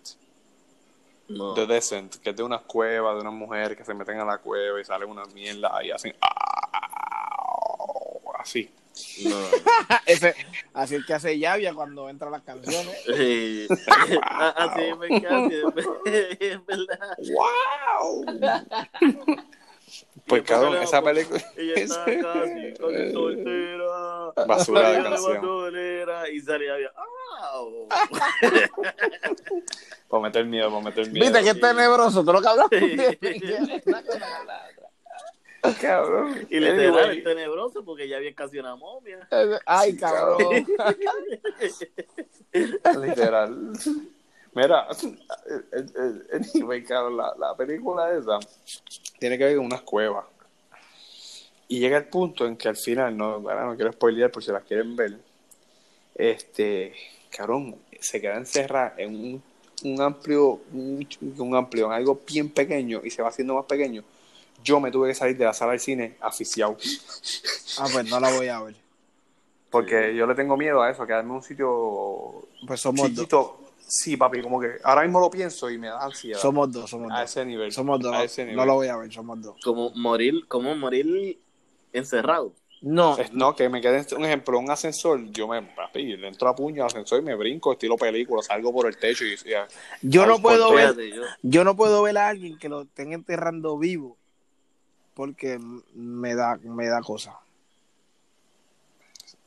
No. 1.27 1.55
The 1.55 1.65
Descent, 1.65 2.17
que 2.17 2.29
es 2.29 2.35
de 2.35 2.43
unas 2.43 2.61
cuevas, 2.61 3.15
de 3.15 3.21
unas 3.21 3.33
mujeres 3.33 3.75
que 3.75 3.83
se 3.83 3.95
meten 3.95 4.19
a 4.19 4.25
la 4.25 4.37
cueva 4.37 4.79
y 4.79 4.85
salen 4.85 5.09
unas 5.09 5.33
mierdas 5.33 5.71
y 5.83 5.89
hacen 5.89 6.15
"Au", 6.21 8.21
así. 8.37 8.69
no. 9.23 9.35
Ese, 10.05 10.35
así 10.75 10.93
es 10.97 11.05
que 11.07 11.13
hace 11.15 11.39
llavia 11.39 11.73
cuando 11.73 12.07
entran 12.07 12.31
las 12.31 12.43
canciones. 12.43 12.95
Sí. 13.07 13.67
Ah, 14.21 14.53
Así 14.57 14.93
me 14.99 15.19
casi, 15.23 15.55
es 16.39 16.65
verdad. 16.67 17.17
¡Wow! 17.33 18.25
Pues 20.27 20.41
cabrón, 20.41 20.77
esa 20.81 21.03
película 21.03 21.39
Ella 21.55 21.73
está 21.75 22.03
casi, 22.05 22.73
casi 22.73 23.11
soltera. 23.11 24.31
Basura 24.47 24.89
de 24.91 25.03
canción. 25.03 25.41
Bandolera, 26.15 26.29
Y 26.29 26.39
salía 26.41 26.75
bien. 26.75 26.91
¡Au! 27.51 27.87
Para 30.09 30.23
meter 30.23 30.45
miedo, 30.45 30.69
para 30.69 30.83
meter 30.83 31.11
miedo. 31.11 31.25
Viste 31.25 31.43
que 31.43 31.49
es 31.49 31.59
tenebroso, 31.59 32.21
todo 32.21 32.33
lo 32.33 32.41
que 32.41 32.47
hablamos. 32.47 32.71
Cabrón. 35.81 36.45
Y 36.49 36.59
literal, 36.59 36.95
Anyway, 36.95 37.17
es 37.17 37.23
tenebroso 37.23 37.83
porque 37.83 38.07
ya 38.07 38.17
había 38.17 38.33
casi 38.35 38.59
una 38.59 38.75
momia. 38.75 39.27
Ay, 39.65 39.97
cabrón. 39.97 40.37
Literal. 43.01 43.73
Mira, 44.53 44.87
anyway, 46.53 46.83
cabrón, 46.83 47.17
la, 47.17 47.33
la 47.37 47.57
película 47.57 48.15
esa 48.15 48.39
tiene 49.19 49.37
que 49.37 49.45
ver 49.45 49.57
con 49.57 49.65
unas 49.65 49.81
cuevas. 49.81 50.25
Y 51.67 51.79
llega 51.79 51.97
el 51.97 52.07
punto 52.07 52.45
en 52.45 52.55
que 52.55 52.69
al 52.69 52.77
final, 52.77 53.17
no, 53.17 53.41
bueno, 53.41 53.65
no 53.65 53.75
quiero 53.75 53.91
spoilear 53.91 54.31
por 54.31 54.43
si 54.43 54.51
las 54.51 54.63
quieren 54.63 54.95
ver, 54.95 55.17
este, 56.15 56.93
cabrón, 57.29 57.75
se 57.99 58.21
queda 58.21 58.37
encerrada 58.37 58.95
en 58.97 59.15
un, 59.15 59.43
un 59.83 60.01
amplio, 60.01 60.61
un, 60.71 61.07
un 61.37 61.55
amplio, 61.55 61.87
en 61.87 61.91
algo 61.91 62.21
bien 62.25 62.49
pequeño 62.49 63.01
y 63.03 63.09
se 63.09 63.21
va 63.21 63.29
haciendo 63.29 63.55
más 63.55 63.65
pequeño. 63.65 64.03
Yo 64.63 64.79
me 64.79 64.89
tuve 64.89 65.09
que 65.09 65.15
salir 65.15 65.37
de 65.37 65.45
la 65.45 65.53
sala 65.53 65.71
del 65.71 65.79
cine 65.79 66.15
aficiado. 66.21 66.77
Ah, 67.77 67.87
pues 67.91 68.09
no 68.09 68.19
la 68.19 68.31
voy 68.31 68.47
a 68.47 68.61
ver. 68.61 68.75
Porque 69.69 70.15
yo 70.15 70.25
le 70.25 70.35
tengo 70.35 70.55
miedo 70.55 70.81
a 70.81 70.89
eso, 70.89 71.03
a 71.03 71.07
quedarme 71.07 71.31
en 71.31 71.35
un 71.35 71.43
sitio 71.43 72.47
Pues 72.65 72.79
somos 72.79 73.13
dos. 73.13 73.51
Sí, 73.87 74.17
papi, 74.17 74.41
como 74.41 74.59
que 74.59 74.77
ahora 74.83 75.03
mismo 75.03 75.19
lo 75.19 75.29
pienso 75.29 75.69
y 75.69 75.77
me 75.77 75.87
da 75.87 76.03
ansiedad. 76.03 76.39
Somos 76.39 76.71
dos, 76.71 76.89
somos 76.89 77.11
a 77.11 77.21
dos. 77.21 77.29
ese 77.29 77.45
nivel. 77.45 77.71
Somos 77.71 77.99
dos. 77.99 78.15
A 78.15 78.23
ese 78.23 78.43
nivel. 78.43 78.55
No 78.55 78.65
lo 78.65 78.75
voy 78.75 78.87
a 78.87 78.97
ver, 78.97 79.11
somos 79.11 79.39
dos. 79.41 79.57
Como 79.63 79.91
morir, 79.91 80.47
como 80.47 80.75
morir 80.75 81.39
encerrado. 81.93 82.53
No, 82.87 83.17
Es- 83.17 83.33
No, 83.33 83.55
que 83.55 83.67
me 83.67 83.81
quede 83.81 84.05
un 84.15 84.25
ejemplo, 84.25 84.59
un 84.59 84.69
ascensor, 84.69 85.19
yo 85.31 85.47
me, 85.47 85.59
papi, 85.63 86.17
le 86.17 86.27
entro 86.27 86.47
a 86.47 86.55
puño 86.55 86.83
al 86.83 86.87
ascensor 86.87 87.19
y 87.19 87.23
me 87.23 87.33
brinco, 87.33 87.73
estilo 87.73 87.97
película, 87.97 88.43
salgo 88.43 88.71
por 88.71 88.85
el 88.85 88.95
techo 88.95 89.25
y, 89.25 89.33
y- 89.33 89.37
yo 90.03 90.27
no 90.27 90.39
puedo 90.39 90.71
ver, 90.71 90.95
yo. 91.11 91.23
yo 91.41 91.63
no 91.63 91.75
puedo 91.75 92.03
ver 92.03 92.15
a 92.19 92.27
alguien 92.27 92.59
que 92.59 92.69
lo 92.69 92.83
estén 92.83 93.11
enterrando 93.11 93.75
vivo 93.79 94.17
porque 95.15 95.57
me 95.95 96.35
da, 96.35 96.59
me 96.61 96.85
da 96.85 97.01
cosa. 97.01 97.39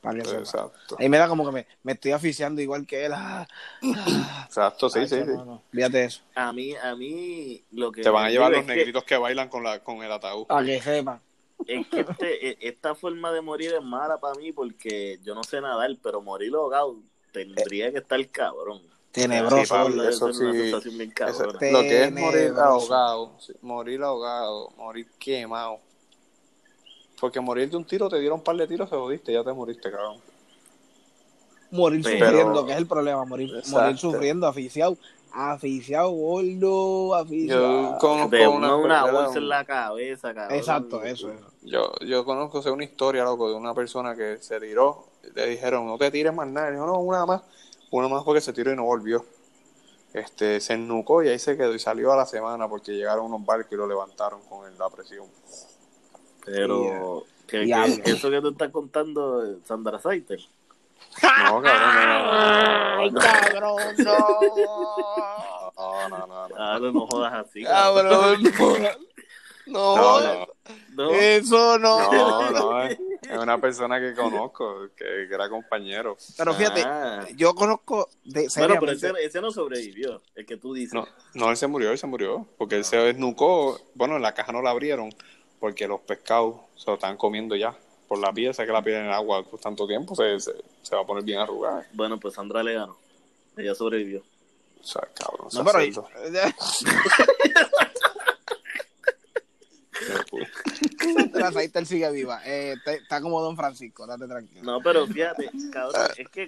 Para 0.01 0.20
que. 0.20 0.31
Exacto. 0.31 0.96
Ahí 0.98 1.09
me 1.09 1.18
da 1.18 1.29
como 1.29 1.44
que 1.46 1.53
me, 1.53 1.66
me 1.85 1.92
estoy 1.92 2.11
aficiando 2.12 2.61
igual 2.61 2.87
que 2.87 3.05
él. 3.07 3.12
Ah, 3.14 3.46
ah. 3.83 4.44
Exacto, 4.48 4.88
sí, 4.90 5.01
Ay, 5.01 5.09
sí, 5.09 5.16
sí. 5.16 5.27
no, 5.27 5.44
no. 5.44 5.62
Fíjate 5.72 6.05
eso. 6.05 6.22
A 6.35 6.53
mí, 6.53 6.74
a 6.74 6.94
mí, 6.96 7.62
lo 7.72 7.92
que. 7.92 8.03
Te 8.03 8.11
van 8.11 8.24
a 8.27 8.31
llevar 8.31 8.51
los 8.51 8.62
que- 8.64 8.74
negritos 8.74 9.05
que 9.05 9.16
bailan 9.16 9.48
con, 9.48 9.62
la, 9.62 9.79
con 9.81 10.03
el 10.03 10.11
ataúd. 10.11 10.46
Para 10.46 10.64
que 10.66 10.81
sepan. 10.81 11.20
Es 11.68 11.87
que 11.87 12.00
este- 12.00 12.48
e- 12.48 12.59
esta 12.62 12.94
forma 12.94 13.31
de 13.31 13.42
morir 13.42 13.74
es 13.74 13.83
mala 13.85 14.16
para 14.18 14.35
mí 14.37 14.52
porque 14.52 15.20
yo 15.22 15.35
no 15.35 15.44
sé 15.44 15.61
nadar, 15.61 15.90
pero 16.02 16.20
morir 16.22 16.52
ahogado 16.54 16.96
tendría 17.31 17.92
que 17.92 17.98
estar 17.98 18.26
cabrón. 18.28 18.83
Tenebroso. 19.12 19.57
Sí, 19.64 19.68
Pablo, 19.68 20.09
eso 20.09 20.33
sí. 20.33 20.44
Eso- 20.46 20.81
lo 21.46 21.59
que 21.83 22.04
es 22.04 22.12
morir 22.12 22.52
ahogado, 22.57 23.33
morir 23.61 24.02
ahogado, 24.02 24.70
morir 24.78 25.07
quemado. 25.18 25.78
Porque 27.20 27.40
morir 27.40 27.68
de 27.68 27.76
un 27.76 27.85
tiro, 27.85 28.09
te 28.09 28.18
dieron 28.18 28.38
un 28.38 28.44
par 28.44 28.57
de 28.57 28.66
tiros, 28.66 28.88
te 28.88 28.96
jodiste, 28.96 29.33
ya 29.33 29.44
te 29.44 29.52
moriste, 29.52 29.90
cabrón. 29.90 30.20
Morir 31.70 32.00
Pero- 32.02 32.26
sufriendo, 32.26 32.64
que 32.66 32.72
es 32.72 32.78
el 32.78 32.87
problema. 32.87 33.24
Morir, 33.26 33.50
Exacto. 33.57 33.78
morir 33.81 33.98
sufriendo, 33.98 34.46
aficiado. 34.46 34.96
Aficiado, 35.30 36.10
gordo, 36.10 37.14
aficiado. 37.14 37.92
Yo 37.92 37.98
conozco 37.98 38.28
De 38.36 38.48
una, 38.48 38.76
una, 38.76 39.10
bolsa 39.10 39.38
en 39.38 39.48
la 39.48 39.64
cabeza, 39.64 40.34
cabrón. 40.34 40.58
Exacto, 40.58 41.02
eso, 41.04 41.30
eso. 41.30 41.46
Yo, 41.62 41.92
yo 42.06 42.24
conozco 42.24 42.58
o 42.58 42.62
sea, 42.62 42.72
una 42.72 42.84
historia, 42.84 43.24
loco, 43.24 43.48
de 43.48 43.54
una 43.54 43.74
persona 43.74 44.16
que 44.16 44.38
se 44.40 44.58
tiró. 44.58 45.06
Le 45.34 45.46
dijeron, 45.46 45.86
no 45.86 45.98
te 45.98 46.10
tires 46.10 46.34
más 46.34 46.48
nada. 46.48 46.70
Y 46.70 46.72
dijo, 46.72 46.86
no, 46.86 46.98
una 47.00 47.26
más. 47.26 47.42
Una 47.90 48.08
más 48.08 48.24
porque 48.24 48.40
se 48.40 48.52
tiró 48.52 48.72
y 48.72 48.76
no 48.76 48.84
volvió. 48.84 49.24
Este, 50.14 50.60
se 50.60 50.72
ennucó 50.72 51.22
y 51.22 51.28
ahí 51.28 51.38
se 51.38 51.56
quedó 51.56 51.74
y 51.74 51.78
salió 51.78 52.12
a 52.12 52.16
la 52.16 52.26
semana 52.26 52.66
porque 52.68 52.92
llegaron 52.92 53.26
unos 53.26 53.44
barcos 53.44 53.72
y 53.72 53.76
lo 53.76 53.86
levantaron 53.86 54.40
con 54.48 54.76
la 54.78 54.88
presión. 54.88 55.26
Pero 56.44 57.24
que- 57.46 57.66
que 57.66 58.10
eso 58.10 58.30
que 58.30 58.40
tú 58.40 58.48
estás 58.48 58.70
contando, 58.70 59.44
eh, 59.44 59.58
Sandra 59.64 59.98
Saiter. 59.98 60.40
No, 61.22 61.62
cabrón, 61.62 61.62
no, 61.64 62.30
Ay, 63.00 63.11
cabrón, 63.12 63.94
no. 63.98 64.18
no, 65.76 66.08
no, 66.08 66.26
no, 66.26 66.48
no. 66.48 66.54
Ah, 66.56 66.78
no, 66.80 66.92
no 66.92 67.06
jodas 67.06 67.46
así. 67.46 67.62
Cabrón, 67.64 68.42
no. 68.42 68.78
No, 69.66 69.96
No, 69.96 70.20
no, 70.20 70.46
No, 70.94 71.11
eso 71.12 71.78
no. 71.78 72.11
no, 72.12 72.50
no, 72.50 72.82
es 72.82 72.98
una 73.38 73.58
persona 73.61 74.00
que 74.00 74.14
conozco, 74.14 74.88
que, 74.96 75.26
que 75.28 75.34
era 75.34 75.48
compañero. 75.50 76.16
Pero 76.38 76.54
fíjate, 76.54 76.82
Ah. 76.87 77.26
yo 77.37 77.54
conozco 77.54 78.08
de 78.24 78.48
Bueno, 78.56 78.76
pero 78.80 78.92
ese, 78.92 79.12
ese 79.20 79.40
no 79.42 79.50
sobrevivió, 79.50 80.22
el 80.34 80.46
que 80.46 80.56
tú 80.56 80.72
dices. 80.72 80.94
No, 80.94 81.06
no, 81.34 81.50
él 81.50 81.56
se 81.56 81.66
murió, 81.66 81.90
él 81.90 81.98
se 81.98 82.06
murió, 82.06 82.46
porque 82.56 82.76
él 82.76 82.84
se 82.84 82.96
desnucó, 82.96 83.78
bueno, 83.94 84.16
en 84.16 84.22
la 84.22 84.32
caja 84.34 84.52
no 84.52 84.62
la 84.62 84.70
abrieron, 84.70 85.11
porque 85.61 85.87
los 85.87 86.00
pescados 86.00 86.56
se 86.76 86.87
lo 86.87 86.94
están 86.94 87.16
comiendo 87.18 87.54
ya, 87.54 87.76
por 88.09 88.18
la 88.18 88.33
pieza 88.33 88.64
que 88.66 88.73
la 88.73 88.83
piel 88.83 88.97
en 88.97 89.07
el 89.07 89.12
agua 89.12 89.44
por 89.44 89.61
tanto 89.61 89.87
tiempo, 89.87 90.14
se, 90.16 90.40
se, 90.40 90.53
se 90.83 90.97
va 90.97 91.03
a 91.03 91.07
poner 91.07 91.23
bien 91.23 91.38
arrugada. 91.38 91.87
Bueno, 91.92 92.18
pues 92.18 92.35
Sandra 92.35 92.62
le 92.62 92.75
ganó. 92.75 92.97
Ella 93.57 93.75
sobrevivió. 93.75 94.23
O 94.81 94.85
sea, 94.85 95.03
cabrón, 95.14 95.49
No, 95.53 95.64
pero 95.64 95.79
ahí 95.79 95.92
él 101.73 101.87
sigue 101.87 102.11
viva. 102.11 102.40
Eh, 102.44 102.75
está 102.87 103.21
como 103.21 103.42
Don 103.42 103.57
Francisco, 103.57 104.07
date 104.07 104.27
tranquilo. 104.27 104.62
No, 104.62 104.81
pero 104.81 105.07
fíjate, 105.07 105.51
cabrón, 105.73 106.09
es 106.16 106.29
que 106.29 106.47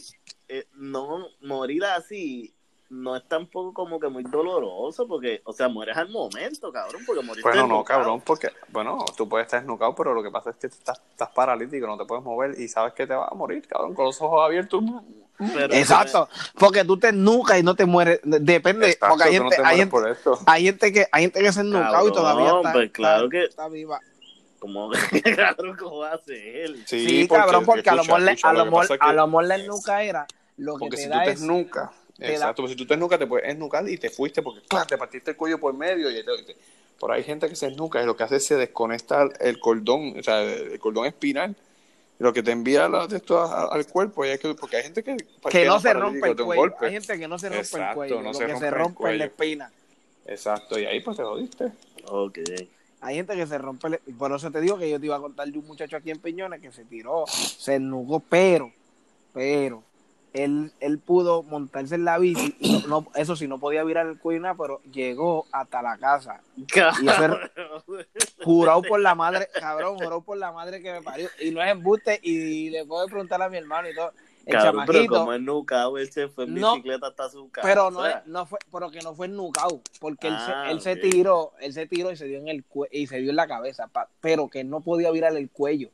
eh, 0.48 0.66
no 0.74 1.26
morir 1.42 1.84
así 1.84 2.54
no 2.90 3.16
es 3.16 3.22
tampoco 3.28 3.72
como 3.72 4.00
que 4.00 4.08
muy 4.08 4.24
doloroso, 4.24 5.06
porque, 5.06 5.40
o 5.44 5.52
sea, 5.52 5.68
mueres 5.68 5.96
al 5.96 6.08
momento, 6.08 6.72
cabrón, 6.72 7.02
porque 7.06 7.22
morir 7.24 7.42
Bueno, 7.44 7.66
no, 7.66 7.84
cabrón, 7.84 8.20
porque, 8.20 8.48
bueno, 8.68 9.04
tú 9.16 9.28
puedes 9.28 9.46
estar 9.46 9.60
desnucado, 9.60 9.94
pero 9.94 10.12
lo 10.12 10.22
que 10.22 10.30
pasa 10.30 10.50
es 10.50 10.56
que 10.56 10.66
estás, 10.66 11.00
estás 11.10 11.28
paralítico, 11.30 11.86
no 11.86 11.96
te 11.96 12.04
puedes 12.04 12.24
mover 12.24 12.58
y 12.60 12.66
sabes 12.68 12.92
que 12.94 13.06
te 13.06 13.14
vas 13.14 13.30
a 13.30 13.34
morir, 13.34 13.66
cabrón, 13.68 13.94
con 13.94 14.06
los 14.06 14.20
ojos 14.20 14.44
abiertos. 14.44 14.82
Pero, 15.54 15.72
Exacto, 15.72 16.28
porque 16.58 16.84
tú 16.84 16.98
te 16.98 17.12
nucas 17.12 17.58
y 17.58 17.62
no 17.62 17.74
te 17.74 17.86
mueres. 17.86 18.20
Depende, 18.24 18.90
Exacto, 18.90 19.08
porque 19.16 19.24
hay 19.24 19.36
no 19.38 19.42
gente, 19.44 19.56
te 19.56 19.62
hay 19.62 19.64
mueres 19.64 19.78
gente, 19.78 19.90
por 19.90 20.08
esto. 20.10 20.38
hay 20.46 20.64
gente 20.64 20.92
que 20.92 21.06
hay 21.12 21.22
gente 21.22 21.40
que 21.40 21.52
se 21.52 21.60
ennucado 21.60 22.08
y 22.08 22.12
Cabrón, 22.12 22.12
todavía 22.12 22.56
está, 22.58 22.72
pues 22.72 22.90
claro 22.90 23.24
está- 23.24 23.30
que- 23.30 23.44
está 23.44 23.68
viva. 23.68 24.00
Como, 24.58 24.90
cabrón, 25.56 25.76
¿cómo 25.78 25.98
va 25.98 26.12
a 26.12 26.18
ser? 26.18 26.76
Sí, 26.86 27.26
cabrón, 27.28 27.64
porque 27.64 27.88
a 27.88 27.94
lo 27.94 28.02
escucha, 28.02 28.12
mejor 28.18 28.20
le- 28.26 28.30
escucha, 28.32 28.50
a 28.50 28.52
lo 28.52 28.64
mejor 28.66 28.86
a 29.00 29.12
lo 29.14 29.26
mejor 29.28 29.44
la 29.44 29.54
ennuca 29.56 30.02
era 30.02 30.26
lo 30.58 30.74
que 30.74 30.78
Porque 30.80 30.96
te 30.96 31.02
si 31.04 31.08
da 31.08 31.18
tú 31.20 31.24
te 31.24 31.30
es 31.30 31.40
esnucas, 31.40 31.84
da- 31.86 31.92
exacto, 32.20 32.62
pues 32.62 32.72
si 32.72 32.76
tú 32.76 32.86
te 32.86 32.94
esnucas 32.94 33.18
te 33.18 33.26
puedes 33.26 33.48
esnucar 33.48 33.88
y 33.88 33.96
te 33.96 34.10
fuiste 34.10 34.42
porque, 34.42 34.60
claro, 34.68 34.86
te 34.86 34.98
partiste 34.98 35.30
el 35.32 35.36
cuello 35.36 35.58
por 35.58 35.74
medio 35.74 36.10
y 36.10 36.14
te, 36.14 36.20
y 36.20 36.44
te- 36.44 36.56
por 36.98 37.12
ahí 37.12 37.18
hay 37.18 37.24
gente 37.24 37.48
que 37.48 37.56
se 37.56 37.68
esnuca 37.68 38.02
y 38.02 38.06
lo 38.06 38.16
que 38.16 38.24
hace 38.24 38.36
es 38.36 38.46
se 38.46 38.56
desconecta 38.56 39.28
el 39.40 39.58
cordón, 39.58 40.18
o 40.18 40.22
sea, 40.22 40.42
el 40.42 40.78
cordón 40.78 41.06
espinal, 41.06 41.56
lo 42.18 42.32
que 42.34 42.42
te 42.42 42.50
envía 42.50 42.88
la, 42.88 43.04
esto 43.10 43.40
a- 43.40 43.72
al 43.72 43.86
cuerpo, 43.86 44.26
y 44.26 44.28
hay 44.28 44.38
que, 44.38 44.54
porque 44.54 44.76
hay 44.76 44.82
gente 44.82 45.02
que... 45.02 45.16
que 45.50 45.64
no 45.64 45.80
se 45.80 45.94
rompe 45.94 46.28
el 46.28 46.36
cuello. 46.36 46.74
Hay 46.80 46.92
gente 46.92 47.18
que 47.18 47.26
no 47.26 47.38
se 47.38 47.48
rompe 47.48 47.60
el 47.62 47.64
Exacto, 47.64 47.94
cuello, 47.94 48.16
no 48.20 48.32
lo 48.32 48.34
se 48.34 48.46
que 48.46 48.52
rompe 48.52 48.66
se 48.66 48.70
rompe 48.70 49.12
es 49.12 49.18
la 49.18 49.24
espina. 49.24 49.72
Exacto, 50.26 50.78
y 50.78 50.84
ahí 50.84 51.00
pues 51.00 51.16
te 51.16 51.22
jodiste. 51.22 51.72
Ok. 52.04 52.38
Hay 53.00 53.14
gente 53.14 53.34
que 53.34 53.46
se 53.46 53.56
rompe, 53.56 53.88
el- 53.88 54.00
y 54.06 54.12
por 54.12 54.30
eso 54.32 54.50
te 54.50 54.60
digo 54.60 54.76
que 54.78 54.90
yo 54.90 55.00
te 55.00 55.06
iba 55.06 55.16
a 55.16 55.20
contar 55.20 55.48
de 55.48 55.58
un 55.58 55.66
muchacho 55.66 55.96
aquí 55.96 56.10
en 56.10 56.18
Peñones 56.18 56.60
que 56.60 56.70
se 56.70 56.84
tiró, 56.84 57.24
se 57.26 57.76
ennucó, 57.76 58.20
pero, 58.20 58.70
pero, 59.32 59.82
él, 60.32 60.72
él 60.80 60.98
pudo 60.98 61.42
montarse 61.42 61.94
en 61.94 62.04
la 62.04 62.18
bici, 62.18 62.54
y 62.60 62.72
no, 62.72 62.80
no- 62.86 63.06
eso 63.14 63.36
sí, 63.36 63.48
no 63.48 63.58
podía 63.58 63.84
virar 63.84 64.06
el 64.06 64.40
nada, 64.40 64.54
pero 64.54 64.80
llegó 64.92 65.46
hasta 65.52 65.82
la 65.82 65.96
casa, 65.98 66.40
Y 66.56 67.06
jurado 68.42 68.82
por 68.82 69.00
la 69.00 69.14
madre, 69.14 69.48
cabrón, 69.58 69.96
jurado 69.96 70.22
por 70.22 70.38
la 70.38 70.52
madre 70.52 70.80
que 70.80 70.92
me 70.92 71.02
parió, 71.02 71.28
y 71.40 71.50
no 71.50 71.62
es 71.62 71.70
embuste, 71.70 72.18
y 72.22 72.70
le 72.70 72.84
puedo 72.84 73.06
preguntar 73.06 73.40
a 73.42 73.48
mi 73.48 73.56
hermano 73.58 73.88
y 73.88 73.94
todo, 73.94 74.12
el 74.46 74.52
Cabrón, 74.56 74.84
pero 74.86 75.06
como 75.06 75.32
es 75.34 75.40
nucao, 75.40 75.98
él 75.98 76.10
se 76.10 76.26
fue 76.28 76.44
en 76.44 76.54
No, 76.54 76.72
bicicleta 76.72 77.08
hasta 77.08 77.28
su 77.28 77.50
casa. 77.50 77.68
pero 77.68 77.90
no, 77.90 78.02
no 78.24 78.46
fue, 78.46 78.58
pero 78.72 78.90
que 78.90 79.00
no 79.00 79.14
fue 79.14 79.28
nucao, 79.28 79.82
porque 80.00 80.28
él, 80.28 80.34
Ah, 80.36 80.64
se, 80.66 80.72
él 80.72 80.80
se 80.80 80.96
tiró, 80.96 81.52
él 81.60 81.72
se 81.74 81.86
tiró 81.86 82.10
y 82.10 82.16
se 82.16 82.24
dio 82.26 82.38
en 82.38 82.48
el 82.48 82.64
y 82.90 83.06
se 83.06 83.18
dio 83.18 83.30
en 83.30 83.36
la 83.36 83.46
cabeza, 83.46 83.86
pa- 83.88 84.08
pero 84.20 84.48
que 84.48 84.64
no 84.64 84.80
podía 84.80 85.10
virar 85.10 85.36
el 85.36 85.50
cuello. 85.50 85.90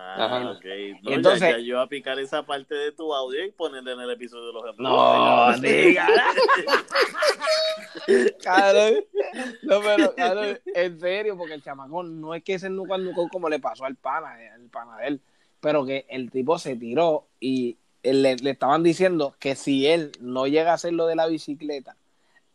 Ah, 0.00 0.26
Ajá. 0.26 0.50
ok. 0.52 0.64
No, 1.02 1.10
entonces- 1.10 1.40
ya, 1.40 1.50
ya 1.58 1.58
yo 1.58 1.74
voy 1.76 1.84
a 1.84 1.88
picar 1.88 2.18
esa 2.20 2.44
parte 2.44 2.72
de 2.74 2.92
tu 2.92 3.12
audio 3.12 3.44
y 3.44 3.50
ponerle 3.50 3.92
en 3.94 4.00
el 4.00 4.10
episodio 4.12 4.46
de 4.46 4.52
los 4.52 4.62
embustes, 4.62 4.84
No, 4.84 4.96
cabrón. 4.96 5.60
diga. 5.60 6.08
Cabrón. 8.42 8.94
No, 9.62 9.80
pero, 9.80 10.14
cabrón, 10.14 10.58
en 10.66 11.00
serio, 11.00 11.36
porque 11.36 11.54
el 11.54 11.62
chamacón 11.62 12.20
no 12.20 12.34
es 12.34 12.42
que 12.42 12.58
se 12.58 12.70
nuca 12.70 12.96
nucó 12.96 13.28
como 13.28 13.48
le 13.48 13.58
pasó 13.58 13.84
al 13.84 13.96
pana, 13.96 14.34
al 14.54 14.68
pana 14.70 14.96
de 14.98 15.08
él, 15.08 15.20
pero 15.60 15.84
que 15.84 16.06
el 16.08 16.30
tipo 16.30 16.58
se 16.58 16.76
tiró 16.76 17.26
y 17.40 17.78
le 18.02 18.36
estaban 18.50 18.82
diciendo 18.82 19.34
que 19.38 19.54
si 19.56 19.86
él 19.86 20.12
no 20.20 20.46
llega 20.46 20.70
a 20.70 20.74
hacer 20.74 20.92
lo 20.92 21.06
de 21.06 21.16
la 21.16 21.26
bicicleta, 21.26 21.96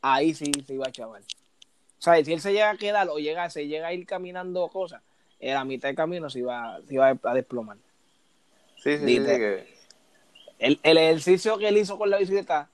ahí 0.01 0.34
sí 0.34 0.51
se 0.65 0.73
iba 0.75 0.88
a 0.88 0.91
chaval. 0.91 1.23
O 1.23 2.01
sea, 2.03 2.23
si 2.23 2.34
él 2.34 2.41
se 2.41 2.53
llega 2.53 2.71
a 2.71 2.77
quedar 2.77 3.08
o 3.10 3.17
llega, 3.19 3.49
se 3.49 3.67
llega 3.67 3.88
a 3.88 3.93
ir 3.93 4.06
caminando 4.06 4.67
cosas, 4.69 5.01
en 5.49 5.56
la 5.56 5.65
mitad 5.65 5.89
del 5.89 5.95
camino 5.95 6.29
se 6.29 6.39
iba, 6.39 6.79
se 6.88 6.93
iba 6.93 7.17
a 7.23 7.34
desplomar. 7.34 7.77
Sí, 8.77 8.97
sí, 8.97 9.06
sí, 9.06 9.23
que... 9.23 9.77
el, 10.60 10.79
el 10.84 10.97
ejercicio 10.97 11.58
que 11.58 11.67
él 11.67 11.77
hizo 11.77 11.97
con 11.97 12.10
la 12.10 12.17
bicicleta 12.17 12.69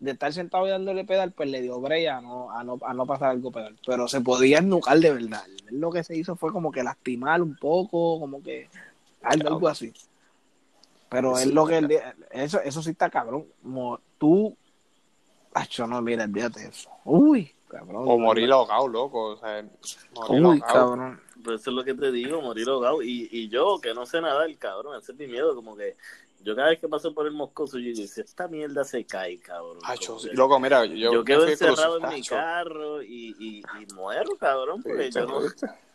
de 0.00 0.10
estar 0.10 0.32
sentado 0.32 0.66
y 0.66 0.70
dándole 0.70 1.04
pedal, 1.04 1.32
pues 1.32 1.48
le 1.48 1.62
dio 1.62 1.80
breya 1.80 2.18
a 2.18 2.20
no, 2.20 2.50
a 2.50 2.62
no, 2.64 2.78
a 2.84 2.92
no 2.92 3.06
pasar 3.06 3.30
algo 3.30 3.50
pedal. 3.50 3.76
Pero 3.86 4.08
se 4.08 4.20
podía 4.20 4.58
esnucar 4.58 4.98
de 4.98 5.12
verdad. 5.12 5.42
Él 5.68 5.80
Lo 5.80 5.90
que 5.90 6.04
se 6.04 6.16
hizo 6.16 6.36
fue 6.36 6.52
como 6.52 6.72
que 6.72 6.82
lastimar 6.82 7.40
un 7.40 7.56
poco, 7.56 8.18
como 8.20 8.42
que 8.42 8.68
algo, 9.22 9.48
algo 9.48 9.68
así. 9.68 9.92
Pero 11.08 11.38
es 11.38 11.46
lo 11.46 11.66
que 11.66 11.78
él, 11.78 11.98
eso, 12.32 12.60
eso 12.60 12.82
sí 12.82 12.90
está 12.90 13.08
cabrón. 13.08 13.46
Mo- 13.62 14.00
tú, 14.18 14.56
Acho, 15.54 15.86
no, 15.86 16.02
mira, 16.02 16.24
olvídate 16.24 16.66
eso. 16.66 16.90
Uy, 17.04 17.52
cabrón. 17.78 18.04
O 18.06 18.18
morir 18.18 18.50
ahogado, 18.52 18.88
loco, 18.88 19.30
o 19.32 19.36
sea, 19.36 19.62
morir 20.14 20.42
Uy, 20.46 20.60
ahogado. 20.62 20.90
cabrón. 20.90 21.20
Pues 21.42 21.60
eso 21.60 21.70
es 21.70 21.76
lo 21.76 21.84
que 21.84 21.94
te 21.94 22.10
digo, 22.12 22.40
morir 22.40 22.68
ahogado. 22.68 23.02
Y, 23.02 23.28
y 23.30 23.48
yo, 23.48 23.78
que 23.80 23.92
no 23.94 24.06
sé 24.06 24.20
nadar, 24.20 24.48
cabrón, 24.56 24.98
ese 24.98 25.12
es 25.12 25.18
mi 25.18 25.26
miedo. 25.26 25.54
Como 25.54 25.76
que 25.76 25.96
yo 26.42 26.54
cada 26.56 26.68
vez 26.70 26.78
que 26.78 26.88
paso 26.88 27.12
por 27.14 27.26
el 27.26 27.32
moscoso, 27.32 27.78
yo 27.78 27.92
digo, 27.92 28.06
si 28.06 28.20
esta 28.20 28.48
mierda 28.48 28.84
se 28.84 29.04
cae, 29.04 29.38
cabrón. 29.38 29.78
Sí. 30.18 30.28
que- 30.30 30.36
Loco, 30.36 30.58
mira, 30.60 30.84
yo, 30.86 30.94
yo, 30.94 31.12
yo 31.14 31.24
quedo 31.24 31.46
encerrado 31.46 31.98
en 31.98 32.08
mi 32.08 32.22
carro 32.22 33.02
y, 33.02 33.34
y, 33.38 33.58
y 33.60 33.94
muero, 33.94 34.36
cabrón, 34.38 34.82
porque 34.82 35.10
yo 35.10 35.26
no... 35.26 35.40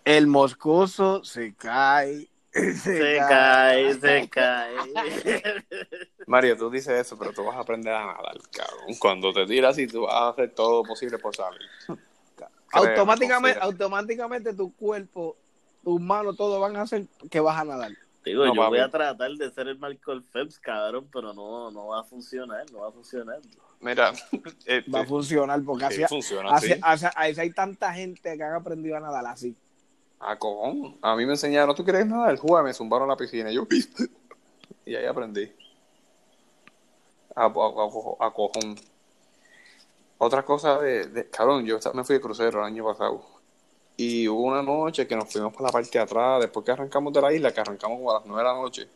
El 0.06 0.28
moscoso 0.28 1.24
se 1.24 1.54
cae. 1.56 2.28
Se, 2.52 2.74
Se 2.76 3.18
cae, 3.28 3.94
se 3.94 4.30
cae. 4.30 4.76
Mario, 6.26 6.58
tú 6.58 6.70
dices 6.70 7.00
eso, 7.00 7.18
pero 7.18 7.32
tú 7.32 7.44
vas 7.44 7.56
a 7.56 7.60
aprender 7.60 7.94
a 7.94 8.06
nadar, 8.08 8.38
cabrón. 8.52 8.96
Cuando 9.00 9.32
te 9.34 9.46
tiras 9.46 9.78
y 9.78 9.88
tú 9.88 10.02
vas 10.04 10.16
a 10.16 10.30
hacer 10.30 10.52
todo 10.56 10.82
lo 10.82 10.88
posible 10.88 11.18
por 11.20 11.36
salir. 11.36 11.60
automáticamente, 13.62 14.54
tu 14.54 14.74
cuerpo, 14.76 15.38
tus 15.84 16.00
manos, 16.02 16.36
todo 16.38 16.60
van 16.60 16.76
a 16.76 16.82
hacer 16.82 17.06
que 17.30 17.40
vas 17.40 17.60
a 17.60 17.66
nadar. 17.66 17.92
Digo, 18.24 18.46
No, 18.46 18.54
yo 18.54 18.68
voy 18.68 18.80
a 18.80 18.90
tratar 18.90 19.32
de 19.32 19.50
ser 19.52 19.68
el 19.68 19.80
Michael 19.80 20.24
Phelps, 20.24 20.60
cabrón, 20.60 21.08
pero 21.12 21.34
no, 21.34 21.72
no 21.72 21.88
va 21.88 22.02
a 22.02 22.04
funcionar, 22.04 22.66
no 22.72 22.80
va 22.82 22.90
a 22.90 22.92
funcionar. 22.92 23.40
Mira, 23.80 24.12
este, 24.66 24.92
Va 24.92 25.02
a 25.02 25.06
funcionar 25.06 25.62
porque 25.64 25.86
sí, 25.92 26.04
así, 26.04 26.14
funciona 26.16 26.50
así, 26.52 26.74
así. 26.74 27.06
así- 27.06 27.16
así 27.16 27.40
hay 27.42 27.52
tanta 27.52 27.94
gente 27.94 28.36
que 28.38 28.44
han 28.44 28.54
aprendido 28.54 28.98
a 28.98 29.00
nadar 29.00 29.26
así. 29.26 29.56
A 30.19 30.38
cojón. 30.38 30.97
A 31.01 31.15
mí 31.15 31.25
me 31.25 31.34
enseñaron, 31.34 31.75
¿tú 31.75 31.84
quieres 31.84 32.05
nadar? 32.05 32.38
Juega, 32.38 32.63
me 32.63 32.73
zumbaron 32.73 33.10
a 33.10 33.13
la 33.13 33.17
piscina. 33.17 33.51
y 33.51 33.55
Yo, 33.55 33.65
y 34.86 34.95
ahí 34.95 35.05
aprendí. 35.05 35.51
A, 37.36 37.43
a- 37.45 38.25
a- 38.27 38.32
cojón. 38.34 38.75
Otra 40.17 40.43
cosa 40.43 40.79
de, 40.79 41.05
de- 41.08 41.29
cabrón, 41.29 41.65
yo 41.65 41.79
me 41.93 42.03
fui 42.03 42.15
de 42.15 42.21
crucero 42.21 42.60
el 42.60 42.65
año 42.65 42.84
pasado. 42.86 43.23
Y 43.95 44.27
hubo 44.27 44.43
una 44.43 44.62
noche 44.63 45.08
que 45.08 45.15
nos 45.15 45.32
fuimos 45.32 45.53
para 45.53 45.65
la 45.67 45.71
parte 45.71 45.89
de 45.97 45.99
atrás, 45.99 46.41
después 46.41 46.65
que 46.65 46.71
arrancamos 46.71 47.13
de 47.13 47.21
la 47.21 47.34
isla, 47.34 47.53
que 47.53 47.60
arrancamos 47.62 47.97
como 47.97 48.12
a 48.12 48.15
las 48.15 48.25
nueve 48.25 48.43
de 48.43 48.49
la 48.49 48.55
noche. 48.55 48.88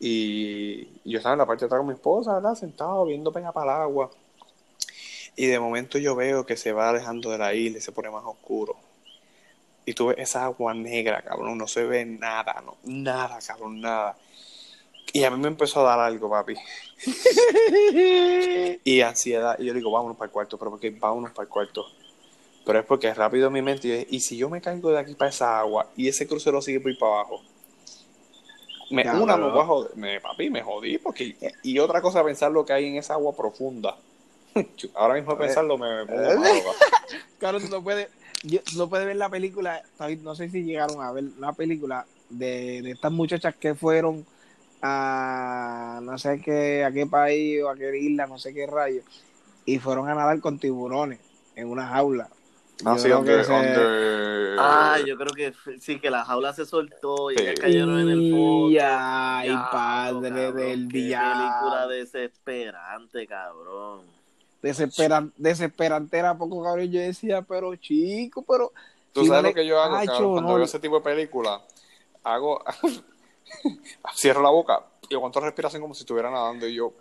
Y 0.00 0.84
yo 1.10 1.18
estaba 1.18 1.34
en 1.34 1.38
la 1.38 1.46
parte 1.46 1.60
de 1.60 1.66
atrás 1.66 1.78
con 1.80 1.86
mi 1.88 1.94
esposa, 1.94 2.34
¿verdad? 2.34 2.54
Sentado, 2.54 3.04
viendo 3.06 3.32
pega 3.32 3.52
para 3.52 3.76
el 3.76 3.82
agua. 3.82 4.10
Y 5.36 5.46
de 5.46 5.58
momento 5.60 5.98
yo 5.98 6.14
veo 6.14 6.44
que 6.44 6.56
se 6.56 6.72
va 6.72 6.90
alejando 6.90 7.30
de 7.30 7.38
la 7.38 7.54
isla 7.54 7.78
y 7.78 7.80
se 7.80 7.92
pone 7.92 8.10
más 8.10 8.24
oscuro. 8.24 8.76
Y 9.84 9.94
tú 9.94 10.08
ves 10.08 10.18
esa 10.18 10.44
agua 10.44 10.74
negra, 10.74 11.22
cabrón, 11.22 11.58
no 11.58 11.66
se 11.66 11.84
ve 11.84 12.04
nada, 12.04 12.62
no, 12.64 12.76
nada, 12.84 13.38
cabrón, 13.44 13.80
nada. 13.80 14.16
Y 15.12 15.24
a 15.24 15.30
mí 15.30 15.38
me 15.38 15.48
empezó 15.48 15.80
a 15.80 15.90
dar 15.90 16.00
algo, 16.00 16.30
papi. 16.30 16.54
Y 18.84 19.00
ansiedad. 19.00 19.58
Y 19.58 19.66
yo 19.66 19.74
digo, 19.74 19.90
vámonos 19.90 20.16
para 20.16 20.26
el 20.26 20.32
cuarto, 20.32 20.58
pero 20.58 20.70
porque 20.70 20.90
vámonos 20.90 21.32
para 21.32 21.44
el 21.44 21.48
cuarto. 21.48 21.86
Pero 22.64 22.78
es 22.78 22.84
porque 22.86 23.12
rápido 23.12 23.48
en 23.48 23.52
mi 23.52 23.62
mente, 23.62 23.88
yo 23.88 23.94
dije, 23.94 24.06
y 24.10 24.20
si 24.20 24.36
yo 24.36 24.48
me 24.48 24.60
caigo 24.60 24.90
de 24.90 24.98
aquí 24.98 25.14
para 25.14 25.30
esa 25.30 25.58
agua 25.58 25.90
y 25.96 26.08
ese 26.08 26.26
crucero 26.26 26.62
sigue 26.62 26.80
por 26.80 26.90
ahí 26.90 26.96
para 26.96 27.12
abajo, 27.12 27.42
me, 28.90 29.04
Cabrón. 29.04 29.22
una 29.22 29.36
me 29.36 29.50
voy 29.50 29.60
a 29.60 29.64
joder, 29.64 29.96
me, 29.96 30.20
papi, 30.20 30.50
me 30.50 30.62
jodí, 30.62 30.98
porque, 30.98 31.36
y 31.62 31.78
otra 31.78 32.00
cosa, 32.00 32.22
pensar 32.22 32.52
lo 32.52 32.64
que 32.64 32.72
hay 32.72 32.86
en 32.86 32.96
esa 32.96 33.14
agua 33.14 33.34
profunda. 33.34 33.96
Ahora 34.94 35.14
mismo 35.14 35.36
pensarlo 35.36 35.78
me, 35.78 36.04
me. 36.04 36.14
Claro, 37.38 37.58
tú 37.60 37.68
no 37.68 37.82
puedes, 37.82 38.08
yo- 38.42 38.60
no 38.76 38.88
puedes 38.88 39.06
ver 39.06 39.16
la 39.16 39.28
película, 39.28 39.82
no 40.20 40.34
sé 40.34 40.48
si 40.50 40.64
llegaron 40.64 41.02
a 41.02 41.12
ver 41.12 41.24
una 41.36 41.52
película 41.52 42.06
de, 42.28 42.82
de 42.82 42.90
estas 42.92 43.12
muchachas 43.12 43.54
que 43.56 43.74
fueron 43.74 44.26
a 44.82 46.00
no 46.02 46.18
sé 46.18 46.40
qué, 46.40 46.84
a 46.84 46.92
qué 46.92 47.06
país 47.06 47.62
o 47.62 47.70
a 47.70 47.76
qué 47.76 47.96
isla, 47.98 48.26
no 48.26 48.38
sé 48.38 48.52
qué 48.52 48.66
rayo, 48.66 49.02
y 49.64 49.78
fueron 49.78 50.08
a 50.08 50.14
nadar 50.14 50.40
con 50.40 50.58
tiburones 50.58 51.20
en 51.54 51.68
una 51.68 51.86
jaula. 51.86 52.28
Ah, 52.84 52.94
Yo 52.94 52.98
sí, 52.98 53.08
ese- 53.10 54.58
Ah, 54.58 54.98
yo 55.06 55.16
creo 55.16 55.32
que 55.32 55.54
sí, 55.80 55.98
que 55.98 56.10
la 56.10 56.24
jaula 56.24 56.52
se 56.52 56.66
soltó 56.66 57.30
y 57.30 57.34
Sí. 57.36 57.40
ellas 57.42 57.54
cayeron 57.60 57.98
en 58.00 58.08
el 58.08 58.30
fondo. 58.30 58.70
Y 58.70 58.78
ay, 58.78 59.48
Diablo, 59.48 59.70
padre 59.70 60.30
cabrón, 60.30 60.66
del 60.66 60.88
qué 60.88 60.98
diablo. 60.98 61.38
película 61.38 61.86
desesperante, 61.88 63.26
cabrón. 63.26 64.11
Desesperan, 64.62 65.32
desesperantera 65.36 66.38
poco 66.38 66.62
cabrón 66.62 66.90
yo 66.90 67.00
decía 67.00 67.42
pero 67.42 67.74
chico 67.76 68.42
pero 68.42 68.72
¿Tú 69.12 69.26
sabes 69.26 69.42
lo 69.42 69.54
que 69.54 69.66
yo 69.66 69.80
hago, 69.80 69.94
cabrón? 70.06 70.32
Cuando 70.32 70.50
no. 70.50 70.56
veo 70.56 70.64
ese 70.64 70.78
tipo 70.78 70.96
de 70.96 71.02
película, 71.02 71.60
hago... 72.24 72.64
cierro 74.16 74.40
la 74.40 74.48
boca 74.48 74.82
y 75.10 75.14
aguanto 75.14 75.40
respiración 75.40 75.82
como 75.82 75.94
si 75.94 76.00
estuviera 76.02 76.30
nadando 76.30 76.66
y 76.66 76.74
yo... 76.74 76.92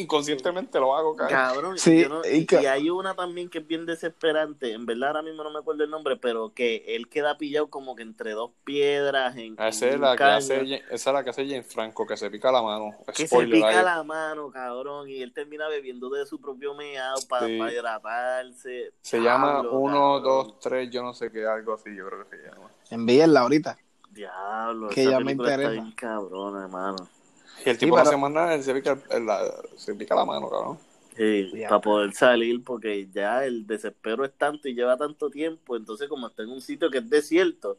inconscientemente 0.00 0.78
lo 0.78 0.96
hago, 0.96 1.16
cabrón. 1.16 1.36
Cabrón, 1.36 1.78
Sí, 1.78 2.02
yo 2.02 2.08
no- 2.08 2.22
y 2.24 2.38
y, 2.38 2.46
ca- 2.46 2.62
y 2.62 2.66
hay 2.66 2.90
una 2.90 3.14
también 3.14 3.48
que 3.48 3.58
es 3.58 3.66
bien 3.66 3.86
desesperante. 3.86 4.72
En 4.72 4.86
verdad, 4.86 5.08
ahora 5.10 5.22
mismo 5.22 5.42
no 5.44 5.50
me 5.50 5.58
acuerdo 5.58 5.84
el 5.84 5.90
nombre, 5.90 6.16
pero 6.16 6.52
que 6.54 6.84
él 6.88 7.08
queda 7.08 7.36
pillado 7.38 7.68
como 7.68 7.96
que 7.96 8.02
entre 8.02 8.32
dos 8.32 8.50
piedras. 8.64 9.36
En, 9.36 9.54
Ah, 9.58 9.68
Esa 9.68 9.86
en 9.88 9.94
es 9.94 10.00
la 10.00 10.16
que 10.16 10.24
hace, 10.24 10.74
esa 10.90 11.10
es 11.10 11.14
la 11.14 11.24
que 11.24 11.30
hace 11.30 11.46
Jane 11.46 11.62
Franco, 11.62 12.06
que 12.06 12.16
se 12.16 12.30
pica 12.30 12.50
la 12.52 12.62
mano. 12.62 12.90
Que 13.14 13.26
se 13.26 13.46
pica 13.46 13.68
ahí. 13.68 13.84
la 13.84 14.02
mano, 14.02 14.50
cabrón, 14.50 15.08
y 15.08 15.22
él 15.22 15.32
termina 15.32 15.68
bebiendo 15.68 16.08
de 16.10 16.26
su 16.26 16.40
propio 16.40 16.74
meado 16.74 17.16
para 17.28 17.46
Sí. 17.46 17.52
hidratarse. 17.58 18.92
Se 19.02 19.18
llama 19.20 19.52
Diablo, 19.60 19.72
1, 19.78 19.92
cabrón. 19.94 20.22
2, 20.22 20.60
3, 20.60 20.90
yo 20.90 21.02
no 21.02 21.14
sé 21.14 21.30
qué, 21.30 21.46
algo 21.46 21.74
así, 21.74 21.94
yo 21.94 22.06
creo 22.08 22.28
que 22.28 22.36
se 22.36 22.42
llama. 22.48 22.70
Envíenla 22.90 23.40
ahorita. 23.40 23.78
Diablo, 24.10 24.88
Que 24.88 25.02
esa 25.02 25.10
ya 25.10 25.18
me 25.18 25.24
película 25.26 25.50
está 25.50 25.62
interesa. 25.62 25.82
bien 25.82 25.94
cabrón, 25.94 26.62
hermano. 26.62 26.96
Y 27.64 27.70
el 27.70 27.78
tipo 27.78 27.94
pero- 27.94 28.04
no 28.04 28.10
hace 28.10 28.18
más 28.18 28.30
nada, 28.30 28.54
él 28.54 28.62
se 28.62 28.74
pica, 28.74 28.98
el- 29.10 29.26
la, 29.26 29.52
se 29.76 29.94
pica 29.94 30.14
la 30.14 30.24
mano, 30.24 30.48
cabrón. 30.48 30.78
Sí, 31.16 31.50
para 31.66 31.80
poder 31.80 32.12
salir, 32.12 32.62
porque 32.62 33.08
ya 33.10 33.44
el 33.44 33.66
desespero 33.66 34.24
es 34.24 34.32
tanto 34.36 34.68
y 34.68 34.74
lleva 34.74 34.98
tanto 34.98 35.30
tiempo, 35.30 35.74
entonces 35.76 36.08
como 36.08 36.26
está 36.26 36.42
en 36.42 36.50
un 36.50 36.60
sitio 36.60 36.90
que 36.90 36.98
es 36.98 37.08
desierto, 37.08 37.78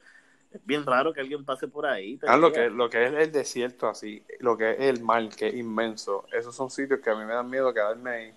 es 0.51 0.59
bien 0.65 0.83
raro 0.85 1.13
que 1.13 1.21
alguien 1.21 1.45
pase 1.45 1.67
por 1.67 1.85
ahí. 1.85 2.17
Ah, 2.25 2.35
lo 2.37 2.51
que, 2.51 2.69
lo 2.71 2.89
que 2.89 3.05
es 3.05 3.13
el 3.13 3.31
desierto 3.31 3.87
así, 3.87 4.23
lo 4.39 4.57
que 4.57 4.71
es 4.71 4.79
el 4.79 5.03
mar, 5.03 5.29
que 5.29 5.49
es 5.49 5.53
inmenso, 5.55 6.25
esos 6.31 6.55
son 6.55 6.71
sitios 6.71 6.99
que 6.99 7.11
a 7.11 7.15
mí 7.15 7.25
me 7.25 7.33
dan 7.33 7.47
miedo 7.47 7.71
quedarme 7.73 8.09
ahí. 8.09 8.33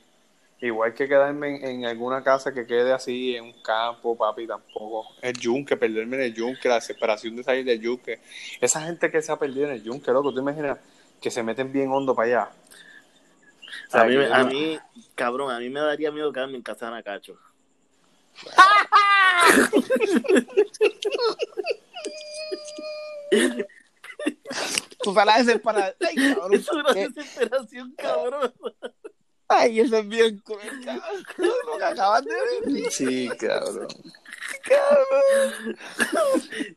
Igual 0.63 0.93
que 0.93 1.09
quedarme 1.09 1.57
en, 1.57 1.65
en 1.65 1.85
alguna 1.87 2.23
casa 2.23 2.53
que 2.53 2.67
quede 2.67 2.93
así 2.93 3.35
en 3.35 3.45
un 3.45 3.63
campo, 3.63 4.15
papi, 4.19 4.47
tampoco. 4.47 5.07
El 5.23 5.33
yunque, 5.39 5.79
perderme 5.79 6.17
en 6.17 6.23
el 6.25 6.35
yunque, 6.35 6.69
la 6.69 6.75
desesperación 6.75 7.35
de 7.37 7.43
salir 7.43 7.65
del 7.65 7.81
yunque. 7.81 8.19
Esa 8.61 8.83
gente 8.83 9.11
que 9.11 9.23
se 9.23 9.33
ha 9.33 9.39
perdido 9.39 9.69
en 9.69 9.73
el 9.77 9.83
yunque, 9.83 10.11
loco, 10.13 10.35
tú 10.35 10.41
imaginas 10.41 10.77
que 11.21 11.31
se 11.31 11.43
meten 11.43 11.73
bien 11.73 11.91
hondo 11.91 12.15
para 12.15 12.27
allá. 12.27 12.51
O 13.89 13.91
sea, 13.91 14.01
A 14.03 14.05
mí, 14.05 14.15
que- 14.17 14.33
a 14.33 14.45
mí, 14.45 14.79
cabrón, 15.15 15.51
a 15.51 15.59
mí 15.59 15.69
me 15.69 15.81
daría 15.81 16.11
miedo 16.11 16.33
quedarme 16.33 16.57
en 16.57 16.63
casa 16.63 16.87
de 16.87 16.93
Anacacho. 16.93 17.39
Tú 25.03 25.15
sabes 25.15 25.27
la 25.27 25.39
desesperada. 25.39 25.95
Ay, 26.01 26.15
cabrón. 26.35 26.55
Es 26.55 26.69
una 26.71 26.93
¿Qué? 26.95 27.09
desesperación, 27.09 27.95
cabrón. 27.97 28.53
Ay, 29.49 29.81
eso 29.81 29.97
es 29.97 30.09
bien 30.09 30.39
cruel, 30.39 30.85
cabrón. 30.85 31.25
Lo 31.67 31.79
que 31.79 31.85
acabas 31.85 32.25
de 32.25 32.35
decir, 32.73 32.91
Sí, 32.93 33.29
cabrón. 33.39 33.89
Cabrón. 34.63 35.77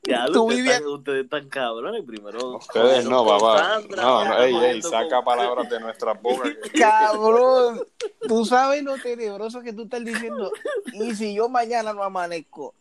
Ya, 0.04 0.26
Tú 0.28 0.44
ustedes, 0.44 0.58
vivías- 0.64 0.76
están, 0.78 0.92
ustedes 0.92 1.24
están 1.26 1.50
cabrones. 1.50 2.04
Primero. 2.06 2.58
Ustedes 2.58 3.06
no, 3.06 3.26
papá. 3.26 3.82
No, 3.96 4.26
no, 4.26 4.38
ey, 4.44 4.56
ey, 4.56 4.82
saca 4.82 5.16
con- 5.18 5.26
palabras 5.26 5.70
de 5.70 5.80
nuestras 5.80 6.22
bocas. 6.22 6.52
Cabrón, 6.78 7.86
tú 8.28 8.46
sabes 8.46 8.84
lo 8.84 8.98
tenebroso 8.98 9.62
que 9.62 9.74
tú 9.74 9.84
estás 9.84 10.04
diciendo. 10.04 10.52
Y 10.94 11.16
si 11.16 11.34
yo 11.36 11.50
mañana 11.50 11.94
no 11.94 12.04
amanezco. 12.04 12.74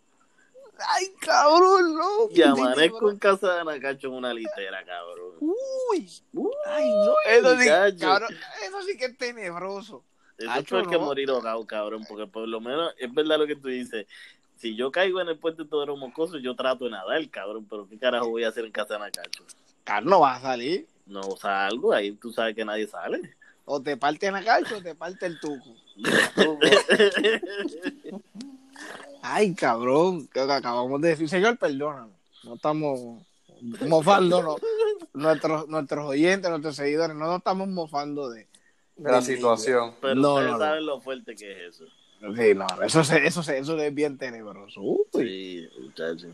Ay, 0.88 1.12
cabrón, 1.21 1.95
no. 1.95 2.29
Y 2.31 2.43
amanezco 2.43 3.11
en 3.11 3.19
casa 3.19 3.55
de 3.55 3.61
Anacacho 3.61 4.09
en 4.09 4.15
una 4.15 4.35
litera, 4.35 4.85
cabrón. 4.85 5.35
Uy, 5.41 6.11
Uy, 6.33 6.51
ay, 6.67 6.91
no. 6.91 7.15
Eso 7.29 7.57
sí, 7.61 7.69
cabrón, 8.01 8.35
eso 8.67 8.83
sí 8.83 8.97
que 8.97 9.05
es 9.05 9.17
tenebroso. 9.19 10.03
Eso 10.38 10.79
es 10.81 10.88
que 10.88 10.99
no. 10.99 11.05
morir 11.05 11.31
ahogado, 11.31 11.65
cabrón, 11.67 12.05
porque 12.09 12.27
por 12.27 12.49
lo 12.49 12.61
menos 12.61 12.93
es 12.99 13.12
verdad 13.15 13.38
lo 13.38 13.47
que 13.47 13.55
tú 13.55 13.69
dices. 13.69 14.07
Si 14.62 14.77
yo 14.77 14.92
caigo 14.92 15.20
en 15.20 15.27
el 15.29 15.38
puente 15.38 15.64
todo 15.64 15.96
mocoso, 15.96 16.38
yo 16.38 16.55
trato 16.55 16.85
de 16.85 16.92
nadar, 16.92 17.29
cabrón, 17.31 17.66
pero 17.68 17.88
¿qué 17.88 17.98
carajo 17.98 18.29
voy 18.29 18.44
a 18.44 18.48
hacer 18.51 18.64
en 18.64 18.70
casa 18.70 18.94
de 18.94 19.01
Anacacho? 19.01 19.42
Carlos, 19.83 20.09
no 20.12 20.20
vas 20.20 20.38
a 20.38 20.42
salir. 20.51 20.87
No 21.05 21.20
salgo, 21.37 21.92
ahí 21.92 22.12
tú 22.12 22.33
sabes 22.33 22.55
que 22.55 22.64
nadie 22.64 22.87
sale. 22.87 23.35
O 23.64 23.83
te 23.83 23.96
parte 23.96 24.29
en 24.29 24.35
la 24.35 24.61
o 24.61 24.81
te 24.81 24.94
parte 24.94 25.27
el 25.27 25.40
tuco. 25.40 25.75
Ay, 29.22 29.53
cabrón, 29.57 30.29
que 30.29 30.38
acabamos 30.38 31.01
de 31.01 31.09
decir, 31.09 31.29
señor, 31.29 31.59
perdóname. 31.59 32.12
No 32.44 32.55
estamos 32.55 33.01
mofando, 33.81 34.44
no. 34.44 34.57
Nuestros, 35.12 35.66
nuestros 35.66 36.09
oyentes, 36.09 36.48
nuestros 36.48 36.77
seguidores, 36.77 37.16
no 37.16 37.27
nos 37.27 37.38
estamos 37.38 37.66
mofando 37.66 38.31
de, 38.31 38.46
De 38.94 39.11
la 39.11 39.22
situación. 39.22 39.96
Pero 40.01 40.14
No, 40.14 40.35
ustedes 40.35 40.53
no, 40.53 40.59
no. 40.59 40.64
saben 40.64 40.87
lo 40.87 41.01
fuerte 41.01 41.35
que 41.35 41.51
es 41.51 41.75
eso. 41.75 41.85
Sí, 42.37 42.55
no, 42.55 42.67
eso, 42.83 43.03
se- 43.05 43.27
eso, 43.27 43.43
se- 43.43 43.59
eso 43.59 43.77
es 43.79 43.95
bien 43.95 44.17
tenebroso. 44.19 44.81
Uy. 44.81 45.05
Sí, 45.13 45.69
muchachos. 45.81 46.31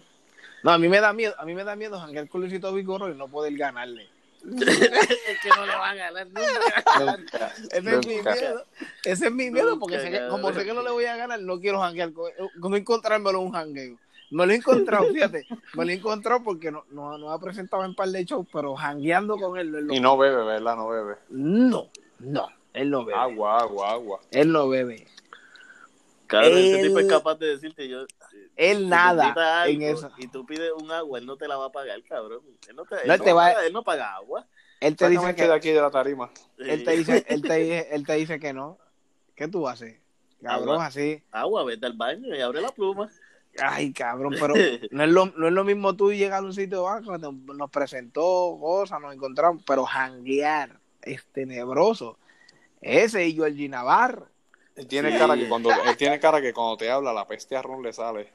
No, 0.62 0.72
a 0.72 0.78
mí 0.78 0.88
me 0.88 1.00
da 1.00 1.12
miedo, 1.12 1.34
a 1.38 1.44
mí 1.44 1.54
me 1.54 1.64
da 1.64 1.76
miedo 1.76 1.98
janguear 1.98 2.28
con 2.28 2.40
Luisito 2.42 2.72
Vigorro 2.72 3.10
y 3.10 3.14
no 3.16 3.28
poder 3.28 3.56
ganarle. 3.56 4.08
es 4.44 5.40
que 5.42 5.48
no 5.48 5.66
le 5.66 5.72
van 5.74 5.90
a 5.90 5.94
ganar 5.94 6.26
nunca. 6.26 6.84
Nunca. 7.16 7.52
Ese 7.72 7.90
es 7.96 8.06
mi 8.06 8.14
miedo. 8.22 8.64
Ese 9.04 9.26
es 9.26 9.32
mi 9.32 9.50
miedo 9.50 9.78
porque 9.78 9.96
Nunca, 9.96 10.10
sé 10.10 10.12
que- 10.12 10.28
como 10.28 10.52
sé 10.52 10.64
que 10.64 10.74
no 10.74 10.82
le 10.82 10.90
voy 10.90 11.04
a 11.06 11.16
ganar, 11.16 11.40
no 11.40 11.58
quiero 11.60 11.80
janguear 11.80 12.12
con 12.12 12.30
no 12.70 12.76
encontrármelo 12.76 13.40
en 13.40 13.46
un 13.46 13.52
jangueo. 13.52 13.96
Me 14.30 14.46
lo 14.46 14.52
he 14.52 14.56
encontrado, 14.56 15.06
fíjate, 15.12 15.46
me 15.74 15.84
lo 15.86 15.90
he 15.90 15.94
encontrado 15.94 16.42
porque 16.44 16.70
no, 16.70 16.84
no, 16.90 17.16
no 17.18 17.32
ha 17.32 17.40
presentado 17.40 17.84
en 17.84 17.94
par 17.94 18.08
de 18.10 18.24
shows, 18.24 18.46
pero 18.52 18.76
jangueando 18.76 19.38
con 19.38 19.58
él 19.58 19.70
lo 19.72 19.94
Y 19.94 20.00
no 20.00 20.18
bebe, 20.18 20.44
¿verdad? 20.44 20.76
No 20.76 20.88
bebe. 20.88 21.14
No, 21.30 21.88
no, 22.18 22.48
él 22.74 22.90
no 22.90 23.04
bebe. 23.06 23.18
Agua, 23.18 23.60
agua, 23.60 23.90
agua. 23.92 24.20
Él 24.30 24.52
no 24.52 24.68
bebe. 24.68 25.06
Ese 26.30 26.80
Él- 26.80 26.86
tipo 26.88 26.98
es 26.98 27.06
capaz 27.06 27.34
de 27.36 27.46
decirte 27.48 27.88
yo. 27.88 28.04
Él 28.56 28.88
nada 28.88 29.66
en 29.68 29.82
eso. 29.82 30.10
Y 30.18 30.28
tú 30.28 30.44
pides 30.44 30.70
un 30.80 30.90
agua, 30.90 31.18
él 31.18 31.26
no 31.26 31.36
te 31.36 31.48
la 31.48 31.56
va 31.56 31.66
a 31.66 31.72
pagar, 31.72 32.02
cabrón. 32.04 32.42
Él 32.68 32.76
no, 32.76 32.84
te, 32.84 32.96
él 32.96 33.00
No, 33.06 33.16
no 33.16 33.24
te 33.24 33.32
va- 33.32 33.52
paga, 33.52 33.66
él 33.66 33.72
no 33.72 33.82
paga 33.82 34.14
agua. 34.16 34.46
Él 34.80 34.94
te 34.96 35.08
dice 35.08 35.34
que 35.34 35.42
de 35.46 35.54
aquí 35.54 35.70
de 35.70 35.80
la 35.80 35.90
tarima. 35.90 36.30
él 36.58 36.84
te 36.84 36.92
dice, 36.92 37.24
él 37.28 37.42
te 37.42 37.54
dice, 37.56 37.88
él 37.90 38.06
te 38.06 38.12
dice 38.14 38.38
que 38.38 38.52
no. 38.52 38.78
¿Qué 39.34 39.48
tú 39.48 39.66
haces? 39.68 39.98
Cabrón, 40.42 40.74
Agua. 40.74 40.86
así. 40.86 41.22
Agua, 41.32 41.64
vete 41.64 41.86
al 41.86 41.94
baño 41.94 42.34
y 42.34 42.40
abre 42.40 42.60
la 42.60 42.70
pluma. 42.70 43.08
Ay, 43.60 43.92
cabrón, 43.92 44.34
pero 44.38 44.54
no 44.92 45.02
es 45.04 45.10
lo, 45.10 45.26
no 45.26 45.48
es 45.48 45.52
lo 45.52 45.64
mismo 45.64 45.96
tú 45.96 46.12
llegar 46.12 46.42
a 46.42 46.46
un 46.46 46.52
sitio 46.52 46.78
de 46.78 46.84
banco, 46.84 47.18
nos 47.18 47.34
nos 47.34 47.70
presentó 47.70 48.56
cosas, 48.60 49.00
nos 49.00 49.12
encontramos, 49.14 49.62
pero 49.66 49.84
janguear 49.84 50.78
es 51.02 51.24
tenebroso. 51.32 52.18
Ese 52.80 53.26
y 53.26 53.34
Georgie 53.34 53.68
Navarro. 53.68 54.28
Él 54.78 54.86
tiene 54.86 55.12
Sí. 55.12 55.18
cara 55.18 55.36
que 55.36 55.48
cuando 55.48 55.70
él 55.70 55.96
tiene 55.96 56.18
cara 56.20 56.40
que 56.40 56.52
cuando 56.52 56.76
te 56.76 56.90
habla 56.90 57.12
la 57.12 57.26
peste 57.26 57.56
a 57.56 57.62
ron 57.62 57.82
le 57.82 57.92
sale. 57.92 58.32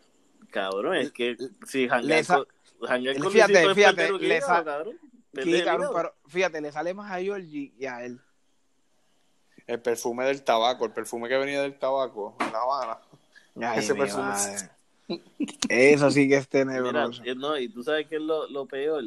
Cabrón, 0.51 0.95
es 0.97 1.12
que 1.12 1.36
si 1.65 1.88
sa- 1.88 2.01
con, 2.38 2.88
janguear 2.88 3.17
con 3.17 3.32
Fíjate, 3.32 3.73
fíjate, 3.73 4.12
le 4.19 4.36
hígado, 4.38 4.45
sa- 4.58 4.63
cabrón. 4.63 4.99
Sí, 5.41 5.63
pero 5.65 6.13
fíjate, 6.27 6.62
le 6.62 6.71
sale 6.71 6.93
más 6.93 7.12
a 7.12 7.19
Georgie 7.19 7.73
y 7.79 7.86
a 7.86 8.03
él. 8.06 8.19
El 9.65 9.82
perfume 9.82 10.25
del 10.25 10.43
tabaco, 10.43 10.86
el 10.86 10.91
perfume 10.91 11.27
que 11.29 11.38
venía 11.38 11.62
del 11.62 11.79
tabaco 11.79 12.36
en 12.39 12.51
La 12.51 12.60
Habana. 12.60 12.99
Ay, 13.56 13.79
Ese 13.79 13.95
perfume. 13.95 14.23
madre. 14.25 14.69
Eso 15.69 16.12
sí 16.12 16.27
que 16.27 16.36
es 16.38 16.47
tenebroso. 16.47 17.23
eh, 17.25 17.36
no, 17.36 17.58
y 17.58 17.69
tú 17.69 17.84
sabes 17.84 18.08
que 18.08 18.15
es 18.17 18.21
lo, 18.21 18.47
lo 18.49 18.65
peor, 18.65 19.03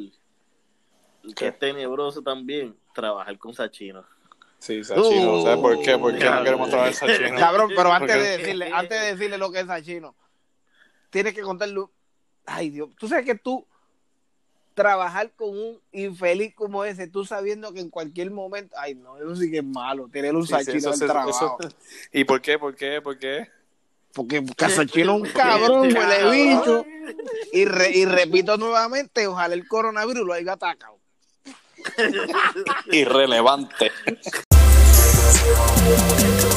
¿Qué? 1.21 1.33
que 1.35 1.47
es 1.49 1.59
tenebroso 1.59 2.21
también, 2.23 2.75
trabajar 2.93 3.37
con 3.37 3.53
Sachino. 3.53 4.03
Sí, 4.59 4.83
Sachino. 4.83 5.37
Uh, 5.39 5.43
¿Sabes 5.43 5.59
por 5.59 5.81
qué? 5.81 5.97
¿Por 5.97 6.17
qué 6.17 6.25
no 6.29 6.43
queremos 6.43 6.69
traer 6.69 6.93
Sachino? 6.93 7.37
Cabrón, 7.37 7.71
pero 7.75 7.91
antes 7.93 8.15
de 8.15 8.37
decirle, 8.37 8.71
antes 8.73 8.99
de 9.01 9.07
decirle 9.15 9.37
lo 9.37 9.51
que 9.51 9.59
es 9.61 9.67
Sachino, 9.67 10.15
tienes 11.09 11.33
que 11.33 11.41
contarle. 11.41 11.85
Ay, 12.45 12.69
Dios. 12.69 12.89
Tú 12.97 13.07
sabes 13.07 13.25
que 13.25 13.35
tú 13.35 13.65
trabajar 14.73 15.31
con 15.35 15.49
un 15.49 15.81
infeliz 15.91 16.53
como 16.53 16.85
ese, 16.85 17.07
tú 17.07 17.25
sabiendo 17.25 17.73
que 17.73 17.79
en 17.79 17.89
cualquier 17.89 18.29
momento, 18.31 18.75
ay, 18.79 18.93
no, 18.95 19.17
eso 19.17 19.35
sí 19.35 19.49
que 19.49 19.57
es 19.57 19.63
malo, 19.63 20.07
tener 20.07 20.35
un 20.35 20.45
Sí, 20.45 20.53
sí, 20.59 20.65
Sachino 20.65 20.91
eso- 20.91 21.03
en 21.03 21.09
trabajo. 21.09 21.57
eso- 21.59 21.75
¿Y 22.11 22.23
por 22.25 22.41
qué? 22.41 22.59
¿Por 22.59 22.75
qué? 22.75 23.01
¿Por 23.01 23.17
qué? 23.17 23.47
Porque 24.13 24.43
Sachino 24.69 25.15
es 25.17 25.21
un 25.23 25.29
cabrón, 25.29 25.81
huele 25.95 26.29
bicho. 26.31 26.85
Y, 27.53 27.65
re- 27.65 27.91
y 27.91 28.05
repito 28.05 28.57
nuevamente, 28.57 29.25
ojalá 29.27 29.53
el 29.55 29.67
coronavirus 29.67 30.25
lo 30.27 30.33
haya 30.33 30.53
atacado. 30.53 30.97
Irrelevante. 32.91 33.91
Thank 35.29 36.51
you. 36.51 36.56